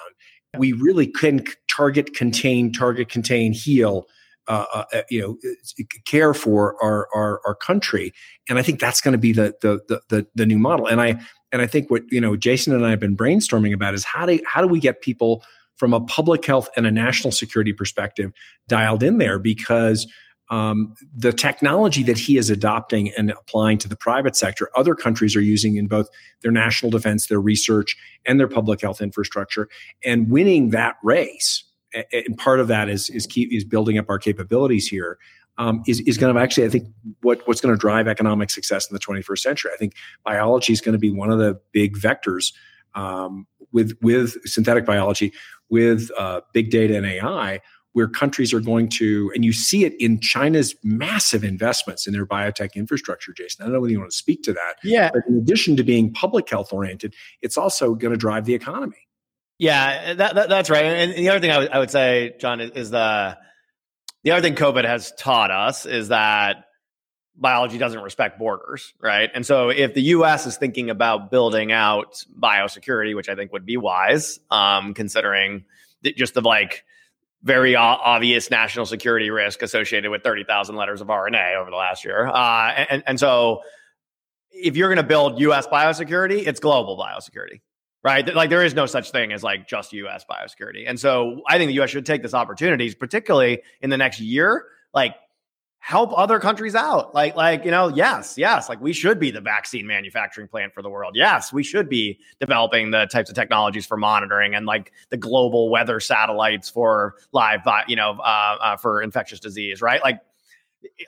We 0.57 0.71
really 0.71 1.07
couldn't 1.07 1.49
target, 1.69 2.13
contain, 2.13 2.71
target, 2.71 3.09
contain, 3.09 3.51
heal 3.51 4.07
uh, 4.47 4.65
uh, 4.73 4.83
uh, 4.93 5.01
you 5.09 5.21
know 5.21 5.37
care 6.05 6.33
for 6.33 6.81
our, 6.83 7.07
our 7.15 7.41
our 7.45 7.55
country 7.55 8.13
and 8.49 8.59
i 8.59 8.61
think 8.61 8.79
that's 8.79 9.01
going 9.01 9.11
to 9.11 9.17
be 9.17 9.31
the, 9.31 9.55
the 9.61 10.01
the 10.09 10.27
the 10.35 10.45
new 10.45 10.59
model 10.59 10.87
and 10.87 11.01
i 11.01 11.19
and 11.51 11.61
i 11.61 11.67
think 11.67 11.89
what 11.89 12.03
you 12.11 12.21
know 12.21 12.35
jason 12.35 12.73
and 12.73 12.85
i 12.85 12.89
have 12.89 12.99
been 12.99 13.17
brainstorming 13.17 13.73
about 13.73 13.93
is 13.93 14.03
how 14.03 14.25
do 14.25 14.39
how 14.45 14.61
do 14.61 14.67
we 14.67 14.79
get 14.79 15.01
people 15.01 15.43
from 15.77 15.93
a 15.93 15.99
public 16.01 16.45
health 16.45 16.69
and 16.77 16.85
a 16.85 16.91
national 16.91 17.31
security 17.31 17.73
perspective 17.73 18.31
dialed 18.67 19.03
in 19.03 19.17
there 19.17 19.39
because 19.39 20.07
um, 20.49 20.93
the 21.15 21.33
technology 21.33 22.03
that 22.03 22.17
he 22.17 22.37
is 22.37 22.49
adopting 22.49 23.11
and 23.17 23.31
applying 23.31 23.77
to 23.79 23.87
the 23.87 23.95
private 23.95 24.35
sector, 24.35 24.69
other 24.75 24.93
countries 24.93 25.35
are 25.35 25.41
using 25.41 25.75
in 25.75 25.87
both 25.87 26.07
their 26.41 26.51
national 26.51 26.91
defense, 26.91 27.27
their 27.27 27.41
research, 27.41 27.95
and 28.25 28.39
their 28.39 28.47
public 28.47 28.81
health 28.81 29.01
infrastructure. 29.01 29.67
And 30.03 30.29
winning 30.29 30.69
that 30.69 30.97
race 31.03 31.63
and 32.11 32.37
part 32.37 32.59
of 32.59 32.67
that 32.67 32.89
is 32.89 33.09
is 33.09 33.25
keep 33.27 33.51
is 33.53 33.63
building 33.63 33.97
up 33.97 34.09
our 34.09 34.19
capabilities 34.19 34.87
here. 34.87 35.17
Um, 35.57 35.83
is 35.87 36.01
is 36.01 36.17
going 36.17 36.33
to 36.33 36.41
actually 36.41 36.65
I 36.65 36.69
think 36.69 36.89
what 37.21 37.47
what's 37.47 37.61
going 37.61 37.73
to 37.73 37.79
drive 37.79 38.07
economic 38.07 38.49
success 38.49 38.89
in 38.89 38.93
the 38.93 38.99
21st 38.99 39.39
century. 39.39 39.71
I 39.73 39.77
think 39.77 39.93
biology 40.23 40.73
is 40.73 40.81
going 40.81 40.93
to 40.93 40.99
be 40.99 41.11
one 41.11 41.31
of 41.31 41.39
the 41.39 41.59
big 41.71 41.97
vectors 41.97 42.51
um, 42.93 43.47
with 43.71 43.97
with 44.01 44.35
synthetic 44.45 44.85
biology, 44.85 45.33
with 45.69 46.11
uh, 46.17 46.41
big 46.53 46.71
data 46.71 46.97
and 46.97 47.05
AI, 47.05 47.61
where 47.95 48.09
countries 48.09 48.53
are 48.53 48.59
going 48.59 48.89
to, 48.89 49.31
and 49.33 49.45
you 49.45 49.53
see 49.53 49.85
it 49.85 49.93
in 49.99 50.19
China's 50.19 50.75
massive 50.83 51.45
investments 51.45 52.05
in 52.05 52.11
their 52.11 52.25
biotech 52.25 52.73
infrastructure. 52.75 53.31
Jason, 53.31 53.63
I 53.63 53.65
don't 53.65 53.73
know 53.73 53.79
whether 53.79 53.93
you 53.93 53.99
want 53.99 54.11
to 54.11 54.17
speak 54.17 54.43
to 54.43 54.53
that. 54.53 54.75
Yeah. 54.83 55.11
But 55.13 55.23
in 55.29 55.37
addition 55.37 55.77
to 55.77 55.83
being 55.83 56.11
public 56.11 56.49
health 56.49 56.73
oriented, 56.73 57.15
it's 57.41 57.57
also 57.57 57.95
going 57.95 58.11
to 58.11 58.17
drive 58.17 58.43
the 58.43 58.53
economy. 58.53 59.04
Yeah, 59.57 60.13
that, 60.15 60.35
that, 60.35 60.49
that's 60.49 60.69
right. 60.69 60.83
And 60.83 61.13
the 61.13 61.29
other 61.29 61.39
thing 61.39 61.51
I, 61.51 61.53
w- 61.53 61.69
I 61.71 61.79
would 61.79 61.91
say, 61.91 62.35
John, 62.39 62.59
is, 62.59 62.71
is 62.71 62.89
the 62.89 63.37
the 64.23 64.31
other 64.31 64.41
thing 64.41 64.55
COVID 64.55 64.85
has 64.85 65.13
taught 65.17 65.51
us 65.51 65.85
is 65.85 66.07
that 66.07 66.65
biology 67.37 67.77
doesn't 67.77 68.01
respect 68.01 68.39
borders, 68.39 68.93
right? 68.99 69.29
And 69.33 69.45
so 69.45 69.69
if 69.69 69.93
the 69.93 70.01
U.S. 70.01 70.45
is 70.47 70.57
thinking 70.57 70.89
about 70.89 71.29
building 71.29 71.71
out 71.71 72.23
biosecurity, 72.37 73.15
which 73.15 73.29
I 73.29 73.35
think 73.35 73.53
would 73.53 73.65
be 73.65 73.77
wise, 73.77 74.39
um, 74.49 74.93
considering 74.93 75.65
just 76.03 76.33
the 76.33 76.41
like 76.41 76.85
very 77.43 77.75
obvious 77.75 78.49
national 78.49 78.87
security 78.87 79.29
risk 79.29 79.61
associated 79.61 80.09
with 80.09 80.23
30,000 80.23 80.75
letters 80.75 81.01
of 81.01 81.07
RNA 81.07 81.57
over 81.57 81.69
the 81.69 81.75
last 81.75 82.03
year. 82.03 82.25
Uh, 82.25 82.85
and, 82.89 83.03
and 83.05 83.19
so 83.19 83.61
if 84.51 84.75
you're 84.75 84.89
going 84.89 84.97
to 84.97 85.03
build 85.07 85.39
US 85.39 85.67
biosecurity, 85.67 86.47
it's 86.47 86.59
global 86.59 86.97
biosecurity, 86.97 87.61
right? 88.05 88.35
Like 88.35 88.51
there 88.51 88.63
is 88.63 88.75
no 88.75 88.85
such 88.85 89.09
thing 89.09 89.33
as 89.33 89.41
like 89.41 89.67
just 89.67 89.91
US 89.91 90.23
biosecurity. 90.29 90.87
And 90.87 90.99
so 90.99 91.41
I 91.49 91.57
think 91.57 91.69
the 91.69 91.81
US 91.81 91.89
should 91.89 92.05
take 92.05 92.21
this 92.21 92.35
opportunities, 92.35 92.93
particularly 92.93 93.63
in 93.81 93.89
the 93.89 93.97
next 93.97 94.19
year, 94.19 94.67
like 94.93 95.15
help 95.79 96.15
other 96.15 96.39
countries 96.39 96.75
out. 96.75 97.15
Like, 97.15 97.35
like, 97.35 97.65
you 97.65 97.71
know, 97.71 97.87
yes, 97.87 98.37
yes, 98.37 98.69
like 98.69 98.79
we 98.79 98.93
should 98.93 99.19
be 99.19 99.31
the 99.31 99.41
vaccine 99.41 99.87
manufacturing 99.87 100.47
plant 100.47 100.71
for 100.75 100.83
the 100.83 100.89
world. 100.89 101.13
Yes, 101.15 101.51
we 101.51 101.63
should 101.63 101.89
be 101.89 102.19
developing 102.39 102.91
the 102.91 103.07
types 103.07 103.31
of 103.31 103.35
technologies 103.35 103.87
for 103.87 103.97
monitoring 103.97 104.53
and 104.53 104.67
like 104.67 104.93
the 105.09 105.17
global 105.17 105.71
weather 105.71 105.99
satellites 105.99 106.69
for 106.69 107.15
live, 107.31 107.61
you 107.87 107.95
know, 107.95 108.19
uh, 108.19 108.57
uh, 108.61 108.77
for 108.77 109.01
infectious 109.01 109.39
disease, 109.39 109.81
right? 109.81 110.01
Like 110.03 110.19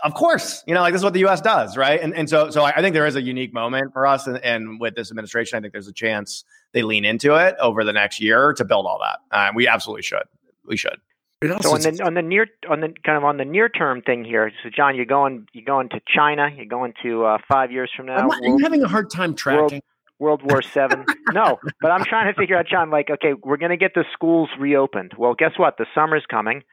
of 0.03 0.13
course, 0.13 0.63
you 0.67 0.73
know, 0.73 0.81
like 0.81 0.93
this 0.93 0.99
is 0.99 1.03
what 1.03 1.13
the 1.13 1.19
U.S. 1.21 1.41
does, 1.41 1.77
right? 1.77 2.01
And 2.01 2.13
and 2.15 2.29
so 2.29 2.49
so 2.49 2.63
I 2.63 2.81
think 2.81 2.93
there 2.93 3.07
is 3.07 3.15
a 3.15 3.21
unique 3.21 3.53
moment 3.53 3.93
for 3.93 4.05
us, 4.05 4.27
and, 4.27 4.37
and 4.43 4.79
with 4.79 4.95
this 4.95 5.11
administration, 5.11 5.57
I 5.57 5.61
think 5.61 5.73
there's 5.73 5.87
a 5.87 5.93
chance 5.93 6.43
they 6.73 6.83
lean 6.83 7.05
into 7.05 7.35
it 7.35 7.55
over 7.59 7.83
the 7.83 7.93
next 7.93 8.21
year 8.21 8.53
to 8.53 8.65
build 8.65 8.85
all 8.85 8.99
that. 8.99 9.19
Uh, 9.35 9.51
we 9.55 9.67
absolutely 9.67 10.03
should. 10.03 10.23
We 10.65 10.77
should. 10.77 10.97
So 11.61 11.75
on 11.75 11.81
the 11.81 12.01
on 12.03 12.13
the 12.15 12.21
near 12.23 12.47
on 12.67 12.81
the 12.81 12.93
kind 13.05 13.17
of 13.17 13.23
on 13.23 13.37
the 13.37 13.45
near 13.45 13.69
term 13.69 14.01
thing 14.01 14.25
here, 14.25 14.51
so 14.63 14.69
John, 14.75 14.95
you're 14.95 15.05
going 15.05 15.47
you're 15.53 15.65
going 15.65 15.89
to 15.89 16.01
China, 16.07 16.49
you're 16.55 16.65
going 16.65 16.93
to 17.03 17.25
uh, 17.25 17.37
five 17.47 17.71
years 17.71 17.91
from 17.95 18.07
now. 18.07 18.17
I'm, 18.17 18.27
not, 18.27 18.43
I'm 18.43 18.59
having 18.59 18.83
a 18.83 18.87
hard 18.87 19.11
time 19.11 19.35
tracking. 19.35 19.81
World, 20.17 20.41
World 20.41 20.51
War 20.51 20.63
Seven. 20.63 21.05
no, 21.31 21.59
but 21.79 21.91
I'm 21.91 22.03
trying 22.05 22.33
to 22.33 22.39
figure 22.39 22.57
out, 22.57 22.65
John. 22.67 22.89
Like, 22.89 23.11
okay, 23.11 23.33
we're 23.43 23.57
going 23.57 23.69
to 23.69 23.77
get 23.77 23.93
the 23.93 24.03
schools 24.13 24.49
reopened. 24.59 25.13
Well, 25.15 25.35
guess 25.35 25.51
what? 25.57 25.77
The 25.77 25.85
summer's 25.93 26.25
coming 26.27 26.63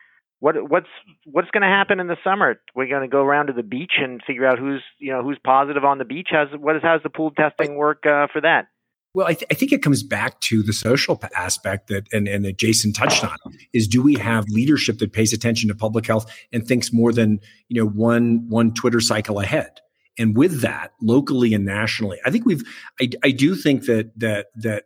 what 0.44 0.56
what's 0.68 0.88
what's 1.24 1.50
going 1.52 1.62
to 1.62 1.68
happen 1.68 2.00
in 2.00 2.06
the 2.06 2.18
summer? 2.22 2.60
We're 2.74 2.86
going 2.86 3.00
to 3.00 3.08
go 3.08 3.22
around 3.22 3.46
to 3.46 3.54
the 3.54 3.62
beach 3.62 3.92
and 3.96 4.20
figure 4.26 4.46
out 4.46 4.58
who's 4.58 4.82
you 4.98 5.10
know 5.10 5.22
who's 5.22 5.38
positive 5.42 5.84
on 5.84 5.96
the 5.96 6.04
beach. 6.04 6.28
How's 6.30 6.48
what 6.60 6.76
is 6.76 6.82
how's 6.82 7.02
the 7.02 7.08
pool 7.08 7.30
testing 7.30 7.76
work 7.76 8.04
uh, 8.04 8.26
for 8.30 8.42
that? 8.42 8.66
Well, 9.14 9.26
I, 9.26 9.32
th- 9.34 9.46
I, 9.50 9.54
think 9.54 9.72
it 9.72 9.80
comes 9.80 10.02
back 10.02 10.40
to 10.40 10.62
the 10.64 10.72
social 10.72 11.22
aspect 11.36 11.86
that, 11.86 12.08
and, 12.12 12.26
and 12.26 12.44
that 12.44 12.58
Jason 12.58 12.92
touched 12.92 13.22
on, 13.24 13.36
is 13.72 13.86
do 13.86 14.02
we 14.02 14.14
have 14.14 14.44
leadership 14.48 14.98
that 14.98 15.12
pays 15.12 15.32
attention 15.32 15.68
to 15.68 15.74
public 15.74 16.04
health 16.04 16.26
and 16.52 16.66
thinks 16.66 16.92
more 16.92 17.12
than 17.12 17.38
you 17.68 17.80
know 17.80 17.88
one 17.88 18.46
one 18.50 18.74
Twitter 18.74 19.00
cycle 19.00 19.40
ahead? 19.40 19.80
And 20.18 20.36
with 20.36 20.60
that, 20.60 20.92
locally 21.00 21.54
and 21.54 21.64
nationally, 21.64 22.18
I 22.26 22.30
think 22.30 22.44
we've. 22.44 22.64
I, 23.00 23.08
I 23.22 23.30
do 23.30 23.54
think 23.54 23.86
that 23.86 24.10
that 24.18 24.48
that 24.56 24.84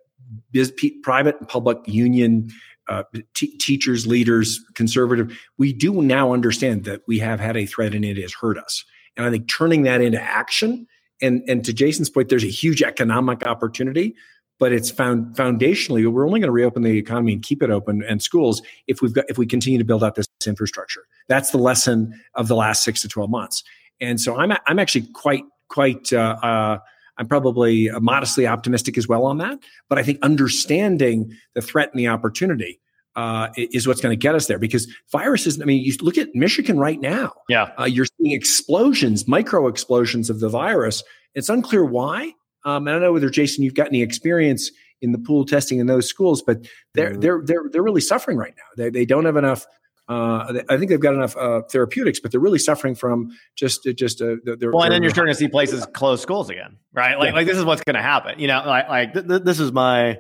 biz, 0.53 0.73
private 1.03 1.37
and 1.41 1.49
public 1.49 1.79
union 1.87 2.51
uh, 2.89 3.03
t- 3.35 3.57
teachers, 3.59 4.07
leaders, 4.07 4.61
conservative, 4.75 5.39
we 5.59 5.73
do 5.73 6.03
now 6.03 6.33
understand 6.33 6.85
that 6.85 7.03
we 7.07 7.19
have 7.19 7.41
had 7.41 7.57
a 7.57 7.67
threat 7.67 7.95
and 7.95 8.05
it 8.05 8.17
has 8.17 8.35
hurt 8.35 8.59
us. 8.59 8.85
And 9.17 9.27
I 9.27 9.31
think 9.31 9.49
turning 9.49 9.83
that 9.83 10.01
into 10.01 10.21
action 10.21 10.87
and 11.21 11.43
and 11.49 11.65
to 11.65 11.73
Jason's 11.73 12.11
point, 12.11 12.29
there's 12.29 12.45
a 12.45 12.49
huge 12.49 12.83
economic 12.83 13.47
opportunity, 13.47 14.15
but 14.59 14.73
it's 14.73 14.91
found 14.91 15.37
foundationally 15.37 16.11
we're 16.11 16.27
only 16.27 16.41
going 16.41 16.49
to 16.49 16.53
reopen 16.53 16.83
the 16.83 16.97
economy 16.97 17.33
and 17.33 17.43
keep 17.43 17.63
it 17.63 17.71
open 17.71 18.03
and 18.09 18.23
schools 18.23 18.63
if 18.87 19.03
we've 19.03 19.13
got 19.13 19.25
if 19.29 19.39
we 19.39 19.47
continue 19.47 19.79
to 19.79 19.85
build 19.85 20.05
out 20.05 20.15
this 20.15 20.29
infrastructure. 20.47 21.03
That's 21.29 21.51
the 21.51 21.59
lesson 21.59 22.19
of 22.35 22.49
the 22.49 22.57
last 22.57 22.85
six 22.85 23.03
to 23.03 23.09
twelve 23.09 23.31
months. 23.31 23.65
And 24.01 24.21
so 24.21 24.37
I'm 24.37 24.53
I'm 24.67 24.79
actually 24.79 25.07
quite 25.13 25.45
quite 25.69 26.13
uh, 26.13 26.37
uh, 26.43 26.79
I'm 27.19 27.27
probably 27.27 27.91
modestly 28.01 28.47
optimistic 28.47 28.97
as 28.97 29.09
well 29.09 29.27
on 29.27 29.39
that. 29.39 29.59
But 29.89 29.99
I 29.99 30.03
think 30.03 30.19
understanding 30.23 31.37
the 31.55 31.61
threat 31.61 31.91
and 31.93 31.99
the 31.99 32.09
opportunity 32.09 32.81
uh, 33.17 33.49
is 33.57 33.87
what's 33.87 34.01
going 34.01 34.13
to 34.13 34.21
get 34.21 34.35
us 34.37 34.47
there 34.47 34.59
because 34.59 34.87
viruses. 35.11 35.61
I 35.61 35.65
mean, 35.65 35.85
you 35.85 35.93
look 36.01 36.17
at 36.17 36.35
Michigan 36.35 36.79
right 36.79 37.01
now. 37.01 37.33
Yeah, 37.49 37.73
uh, 37.79 37.85
you're 37.85 38.07
seeing 38.07 38.33
explosions, 38.33 39.27
micro 39.27 39.67
explosions 39.67 40.31
of 40.31 40.41
the 40.41 40.49
virus. 40.49 41.03
It's 41.35 41.49
unclear 41.49 41.85
why. 41.85 42.33
Um, 42.65 42.87
I 42.87 42.93
don't 42.93 43.03
know 43.03 43.13
whether 43.13 43.31
Jason, 43.31 43.65
you've 43.65 43.75
got 43.75 43.89
any 43.89 44.03
experience 44.03 44.71
in 45.01 45.13
the 45.13 45.19
pool 45.19 45.45
testing 45.45 45.79
in 45.79 45.87
those 45.87 46.09
schools, 46.09 46.43
but 46.43 46.67
they're 46.95 47.11
mm-hmm. 47.11 47.21
they're 47.21 47.43
they're 47.45 47.65
they're 47.73 47.83
really 47.83 48.01
suffering 48.01 48.37
right 48.37 48.55
now. 48.57 48.63
They 48.77 48.91
they 48.91 49.05
don't 49.05 49.25
have 49.25 49.37
enough. 49.37 49.67
Uh, 50.09 50.63
I 50.71 50.79
think 50.79 50.89
they've 50.89 51.01
got 51.01 51.15
enough 51.15 51.37
uh, 51.37 51.63
therapeutics, 51.71 52.19
but 52.19 52.31
they're 52.31 52.41
really 52.41 52.59
suffering 52.59 52.95
from 52.95 53.31
just 53.55 53.85
just 53.95 54.23
uh, 54.23 54.37
their, 54.43 54.71
well. 54.71 54.85
And 54.85 54.93
then 54.93 55.03
you're 55.03 55.11
starting 55.11 55.35
to 55.35 55.39
see 55.39 55.49
places 55.49 55.85
close 55.93 56.23
schools 56.23 56.49
again, 56.49 56.79
right? 56.95 57.19
Like 57.19 57.29
yeah. 57.29 57.35
like 57.35 57.47
this 57.47 57.59
is 57.59 57.65
what's 57.65 57.83
going 57.83 57.97
to 57.97 58.03
happen. 58.03 58.39
You 58.39 58.49
know, 58.49 58.63
like 58.65 58.89
like 58.89 59.13
th- 59.13 59.29
th- 59.29 59.43
this 59.43 59.61
is 59.61 59.71
my 59.71 60.19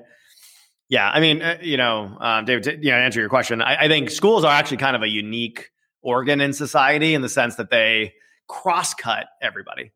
yeah, 0.88 1.08
I 1.08 1.20
mean, 1.20 1.42
uh, 1.42 1.58
you 1.60 1.76
know, 1.76 2.16
um, 2.18 2.44
David, 2.46 2.62
to, 2.64 2.76
you 2.76 2.90
know, 2.90 2.96
answer 2.96 3.20
your 3.20 3.28
question, 3.28 3.60
I, 3.60 3.84
I, 3.84 3.88
think 3.88 4.10
schools 4.10 4.42
are 4.44 4.52
actually 4.52 4.78
kind 4.78 4.96
of 4.96 5.02
a 5.02 5.08
unique 5.08 5.70
organ 6.00 6.40
in 6.40 6.54
society 6.54 7.12
in 7.12 7.20
the 7.20 7.28
sense 7.28 7.56
that 7.56 7.68
they 7.68 8.14
cross 8.48 8.94
cut 8.94 9.26
everybody, 9.42 9.92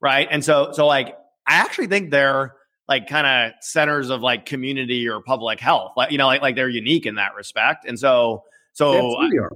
right? 0.00 0.26
And 0.28 0.44
so, 0.44 0.72
so 0.72 0.86
like, 0.86 1.16
I 1.46 1.54
actually 1.54 1.86
think 1.86 2.10
they're 2.10 2.54
like 2.88 3.06
kind 3.06 3.26
of 3.26 3.62
centers 3.62 4.10
of 4.10 4.20
like 4.20 4.44
community 4.44 5.08
or 5.08 5.20
public 5.22 5.60
health, 5.60 5.92
like 5.96 6.10
you 6.10 6.18
know, 6.18 6.26
like 6.26 6.42
like 6.42 6.56
they're 6.56 6.68
unique 6.68 7.06
in 7.06 7.14
that 7.16 7.34
respect. 7.36 7.84
And 7.86 7.98
so, 7.98 8.42
so. 8.72 8.92
They 8.92 8.98
absolutely 8.98 9.38
are. 9.38 9.52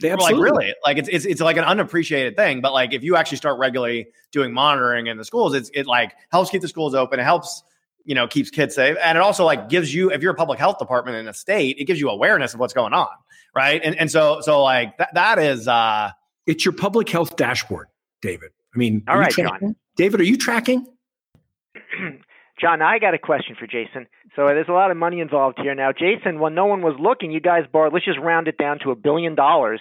They 0.00 0.10
absolutely 0.10 0.50
like 0.50 0.52
really 0.52 0.74
like 0.84 0.98
it's, 0.98 1.08
it's 1.08 1.24
it's 1.24 1.40
like 1.40 1.56
an 1.56 1.64
unappreciated 1.64 2.36
thing, 2.36 2.60
but 2.60 2.72
like 2.72 2.92
if 2.92 3.02
you 3.02 3.16
actually 3.16 3.38
start 3.38 3.58
regularly 3.58 4.06
doing 4.30 4.52
monitoring 4.52 5.08
in 5.08 5.16
the 5.16 5.24
schools, 5.24 5.54
it's 5.54 5.70
it 5.74 5.86
like 5.86 6.14
helps 6.30 6.50
keep 6.50 6.62
the 6.62 6.68
schools 6.68 6.94
open. 6.94 7.18
It 7.18 7.24
helps 7.24 7.64
you 8.08 8.14
know 8.14 8.26
keeps 8.26 8.50
kids 8.50 8.74
safe 8.74 8.96
and 9.02 9.18
it 9.18 9.20
also 9.20 9.44
like 9.44 9.68
gives 9.68 9.94
you 9.94 10.10
if 10.10 10.22
you're 10.22 10.32
a 10.32 10.36
public 10.36 10.58
health 10.58 10.78
department 10.78 11.16
in 11.18 11.28
a 11.28 11.34
state 11.34 11.76
it 11.78 11.84
gives 11.84 12.00
you 12.00 12.08
awareness 12.08 12.54
of 12.54 12.58
what's 12.58 12.72
going 12.72 12.94
on 12.94 13.08
right 13.54 13.82
and 13.84 13.94
and 13.96 14.10
so 14.10 14.40
so 14.40 14.62
like 14.62 14.96
that 14.96 15.12
that 15.12 15.38
is 15.38 15.68
uh 15.68 16.10
it's 16.46 16.64
your 16.64 16.72
public 16.72 17.08
health 17.08 17.36
dashboard 17.36 17.86
david 18.22 18.50
i 18.74 18.78
mean 18.78 19.04
all 19.08 19.18
right 19.18 19.32
john 19.32 19.76
david 19.96 20.20
are 20.20 20.24
you 20.24 20.38
tracking 20.38 20.86
john 22.60 22.82
i 22.82 22.98
got 22.98 23.14
a 23.14 23.18
question 23.18 23.56
for 23.58 23.66
jason 23.66 24.06
so 24.36 24.46
there's 24.46 24.68
a 24.68 24.72
lot 24.72 24.90
of 24.90 24.96
money 24.96 25.20
involved 25.20 25.58
here 25.60 25.74
now 25.74 25.90
jason 25.92 26.38
when 26.38 26.54
no 26.54 26.66
one 26.66 26.82
was 26.82 26.94
looking 26.98 27.30
you 27.30 27.40
guys 27.40 27.64
borrowed 27.72 27.92
let's 27.92 28.04
just 28.04 28.18
round 28.18 28.48
it 28.48 28.58
down 28.58 28.78
to 28.78 28.90
a 28.90 28.96
billion 28.96 29.34
dollars 29.34 29.80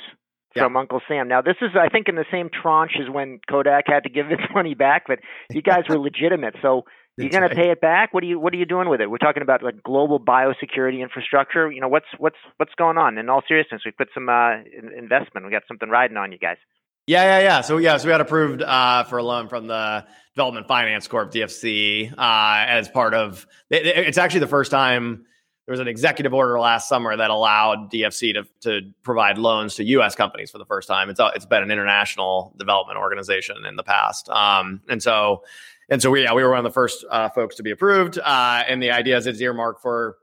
from 0.58 0.76
Uncle 0.78 1.02
Sam. 1.08 1.28
Now, 1.28 1.42
this 1.42 1.56
is, 1.62 1.72
I 1.80 1.90
think, 1.90 2.08
in 2.08 2.16
the 2.16 2.26
same 2.32 2.50
tranche 2.50 2.98
as 3.00 3.10
when 3.14 3.40
Kodak 3.50 3.86
had 3.88 4.04
to 4.04 4.10
give 4.10 4.28
its 4.32 4.44
money 4.54 4.74
back, 4.74 5.04
but 5.08 5.20
you 5.52 5.62
guys 5.62 5.84
were 5.88 6.00
legitimate. 6.00 6.56
So 6.62 6.86
you're 7.18 7.30
going 7.30 7.50
to 7.50 7.56
pay 7.56 7.72
it 7.72 7.82
back. 7.82 8.14
What 8.14 8.24
are 8.24 8.28
you 8.28 8.40
What 8.40 8.54
are 8.54 8.58
you 8.58 8.66
doing 8.66 8.90
with 8.90 9.02
it? 9.02 9.10
We're 9.10 9.18
talking 9.18 9.42
about 9.42 9.64
like 9.64 9.82
global 9.84 10.20
biosecurity 10.20 11.02
infrastructure. 11.02 11.72
You 11.72 11.82
know 11.82 11.88
what's 11.88 12.06
what's 12.18 12.38
what's 12.58 12.74
going 12.78 12.98
on? 12.98 13.18
In 13.18 13.30
all 13.30 13.42
seriousness, 13.48 13.82
we 13.86 13.92
put 13.92 14.10
some 14.14 14.30
uh, 14.30 14.58
investment. 14.98 15.46
We 15.46 15.52
got 15.52 15.64
something 15.68 15.90
riding 15.90 16.18
on 16.18 16.32
you 16.32 16.38
guys. 16.38 16.58
Yeah, 17.08 17.24
yeah, 17.24 17.40
yeah. 17.40 17.62
So 17.62 17.78
yeah, 17.78 17.96
so 17.96 18.06
we 18.06 18.12
got 18.12 18.20
approved 18.20 18.62
uh, 18.62 19.06
for 19.06 19.18
a 19.18 19.24
loan 19.24 19.48
from 19.48 19.68
the 19.68 20.06
Development 20.36 20.68
Finance 20.68 21.08
Corp 21.08 21.32
(DFC) 21.32 22.12
uh, 22.12 22.16
as 22.18 22.90
part 22.90 23.14
of. 23.14 23.48
It, 23.70 23.86
it's 23.86 24.18
actually 24.18 24.42
the 24.42 24.48
first 24.48 24.72
time 24.72 25.26
there 25.66 25.72
was 25.72 25.80
an 25.80 25.88
executive 25.88 26.34
order 26.34 26.60
last 26.60 26.90
summer 26.90 27.16
that 27.16 27.30
allowed 27.30 27.90
DFC 27.92 28.34
to 28.34 28.44
to 28.62 28.92
provide 29.04 29.38
loans 29.38 29.76
to 29.76 29.86
U.S. 29.86 30.16
companies 30.16 30.52
for 30.52 30.58
the 30.58 30.66
first 30.66 30.90
time. 30.90 31.10
It's 31.10 31.20
it's 31.34 31.46
been 31.46 31.64
an 31.64 31.72
international 31.72 32.54
development 32.60 33.00
organization 33.00 33.66
in 33.66 33.78
the 33.78 33.84
past, 33.84 34.28
um, 34.28 34.82
and 34.90 35.02
so 35.02 35.44
and 35.90 36.02
so 36.02 36.12
we, 36.12 36.24
yeah, 36.24 36.34
we 36.34 36.44
were 36.44 36.50
one 36.50 36.60
of 36.60 36.66
the 36.66 36.72
first 36.72 37.06
uh, 37.10 37.30
folks 37.30 37.56
to 37.56 37.64
be 37.64 37.72
approved. 37.72 38.20
Uh, 38.20 38.64
and 38.68 38.84
the 38.84 38.92
idea 38.92 39.16
is 39.16 39.28
it's 39.28 39.40
earmarked 39.40 39.82
for 39.82 40.18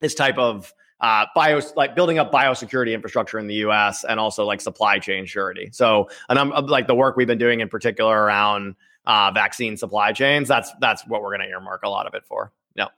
this 0.00 0.14
type 0.14 0.38
of 0.38 0.72
uh, 1.00 1.26
bio, 1.34 1.60
like 1.76 1.94
building 1.94 2.18
up 2.18 2.32
biosecurity 2.32 2.94
infrastructure 2.94 3.38
in 3.38 3.46
the 3.46 3.56
U.S. 3.56 4.04
and 4.04 4.18
also 4.18 4.44
like 4.44 4.60
supply 4.60 4.98
chain 4.98 5.26
surety. 5.26 5.70
So, 5.72 6.08
and 6.28 6.38
I'm 6.38 6.50
like 6.50 6.86
the 6.86 6.94
work 6.94 7.16
we've 7.16 7.26
been 7.26 7.38
doing 7.38 7.60
in 7.60 7.68
particular 7.68 8.16
around 8.16 8.76
uh, 9.06 9.30
vaccine 9.32 9.76
supply 9.76 10.12
chains. 10.12 10.48
That's 10.48 10.72
that's 10.80 11.06
what 11.06 11.22
we're 11.22 11.36
going 11.36 11.46
to 11.46 11.48
earmark 11.48 11.82
a 11.82 11.88
lot 11.88 12.06
of 12.06 12.14
it 12.14 12.24
for. 12.26 12.52
No. 12.76 12.88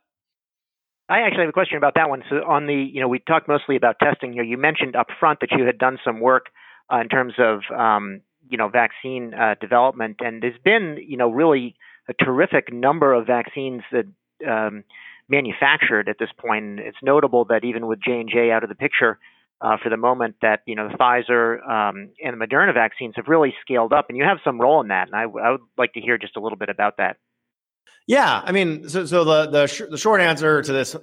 I 1.09 1.21
actually 1.21 1.43
have 1.43 1.49
a 1.49 1.53
question 1.53 1.79
about 1.79 1.95
that 1.97 2.09
one. 2.09 2.23
So 2.29 2.37
on 2.47 2.67
the, 2.67 2.75
you 2.75 3.01
know, 3.01 3.09
we 3.09 3.19
talked 3.19 3.49
mostly 3.49 3.77
about 3.77 3.97
testing 4.01 4.33
here. 4.33 4.43
You 4.43 4.57
mentioned 4.57 4.97
up 4.97 5.09
front 5.19 5.41
that 5.41 5.51
you 5.53 5.65
had 5.65 5.79
done 5.79 5.99
some 6.05 6.21
work 6.21 6.47
uh, 6.93 6.99
in 6.99 7.09
terms 7.09 7.35
of, 7.39 7.61
um, 7.77 8.21
you 8.49 8.59
know, 8.59 8.69
vaccine 8.69 9.35
uh, 9.35 9.55
development, 9.61 10.19
and 10.21 10.43
there's 10.43 10.59
been, 10.65 10.99
you 11.05 11.17
know, 11.17 11.29
really 11.29 11.75
a 12.09 12.15
terrific 12.15 12.73
number 12.73 13.13
of 13.13 13.27
vaccines 13.27 13.83
that 13.91 14.07
um, 14.49 14.85
manufactured 15.29 16.09
at 16.09 16.17
this 16.19 16.31
point. 16.39 16.81
It's 16.81 16.97
notable 17.03 17.47
that 17.47 17.65
even 17.65 17.87
with 17.87 18.01
J 18.01 18.21
and 18.21 18.31
J 18.31 18.51
out 18.51 18.63
of 18.63 18.69
the 18.69 18.75
picture 18.75 19.19
uh, 19.61 19.77
for 19.83 19.89
the 19.89 19.97
moment, 19.97 20.37
that 20.43 20.61
you 20.67 20.75
know 20.75 20.89
the 20.89 20.97
Pfizer 20.97 21.63
um, 21.69 22.11
and 22.23 22.41
the 22.41 22.47
Moderna 22.47 22.75
vaccines 22.75 23.15
have 23.17 23.27
really 23.29 23.55
scaled 23.63 23.93
up, 23.93 24.07
and 24.09 24.17
you 24.17 24.25
have 24.25 24.39
some 24.45 24.61
role 24.61 24.81
in 24.81 24.89
that. 24.89 25.09
And 25.09 25.17
I, 25.17 25.23
I 25.23 25.53
would 25.53 25.61
like 25.77 25.95
to 25.95 26.01
hear 26.01 26.19
just 26.19 26.37
a 26.37 26.41
little 26.41 26.59
bit 26.59 26.69
about 26.69 26.99
that. 26.99 27.17
Yeah, 28.07 28.43
I 28.45 28.53
mean, 28.53 28.89
so 28.89 29.07
so 29.07 29.25
the 29.25 29.47
the 29.47 29.67
sh- 29.67 29.83
the 29.91 29.99
short 29.99 30.21
answer 30.21 30.63
to 30.63 30.73
this 30.73 30.95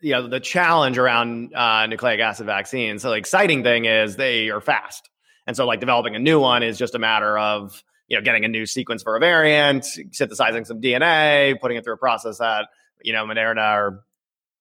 you 0.00 0.12
know 0.12 0.28
the 0.28 0.40
challenge 0.40 0.98
around 0.98 1.54
uh, 1.54 1.86
nucleic 1.86 2.20
acid 2.20 2.46
vaccines. 2.46 3.02
So 3.02 3.10
the 3.10 3.16
exciting 3.16 3.62
thing 3.62 3.86
is 3.86 4.16
they 4.16 4.50
are 4.50 4.60
fast, 4.60 5.08
and 5.46 5.56
so 5.56 5.66
like 5.66 5.80
developing 5.80 6.16
a 6.16 6.18
new 6.18 6.40
one 6.40 6.62
is 6.62 6.78
just 6.78 6.94
a 6.94 6.98
matter 6.98 7.38
of 7.38 7.82
you 8.08 8.16
know, 8.16 8.22
getting 8.22 8.44
a 8.44 8.48
new 8.48 8.66
sequence 8.66 9.02
for 9.02 9.16
a 9.16 9.20
variant, 9.20 9.84
synthesizing 10.12 10.64
some 10.64 10.80
DNA, 10.80 11.58
putting 11.60 11.76
it 11.76 11.84
through 11.84 11.94
a 11.94 11.98
process 11.98 12.40
at, 12.40 12.66
you 13.02 13.12
know, 13.12 13.24
Moderna 13.24 13.76
or 13.76 14.04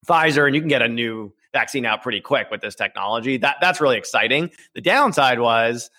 Pfizer, 0.08 0.46
and 0.46 0.56
you 0.56 0.62
can 0.62 0.70
get 0.70 0.82
a 0.82 0.88
new 0.88 1.34
vaccine 1.54 1.86
out 1.86 2.02
pretty 2.02 2.20
quick 2.20 2.48
with 2.52 2.62
this 2.62 2.76
technology. 2.76 3.38
That 3.38 3.58
that's 3.62 3.80
really 3.80 3.98
exciting. 3.98 4.52
The 4.76 4.82
downside 4.82 5.40
was 5.40 5.90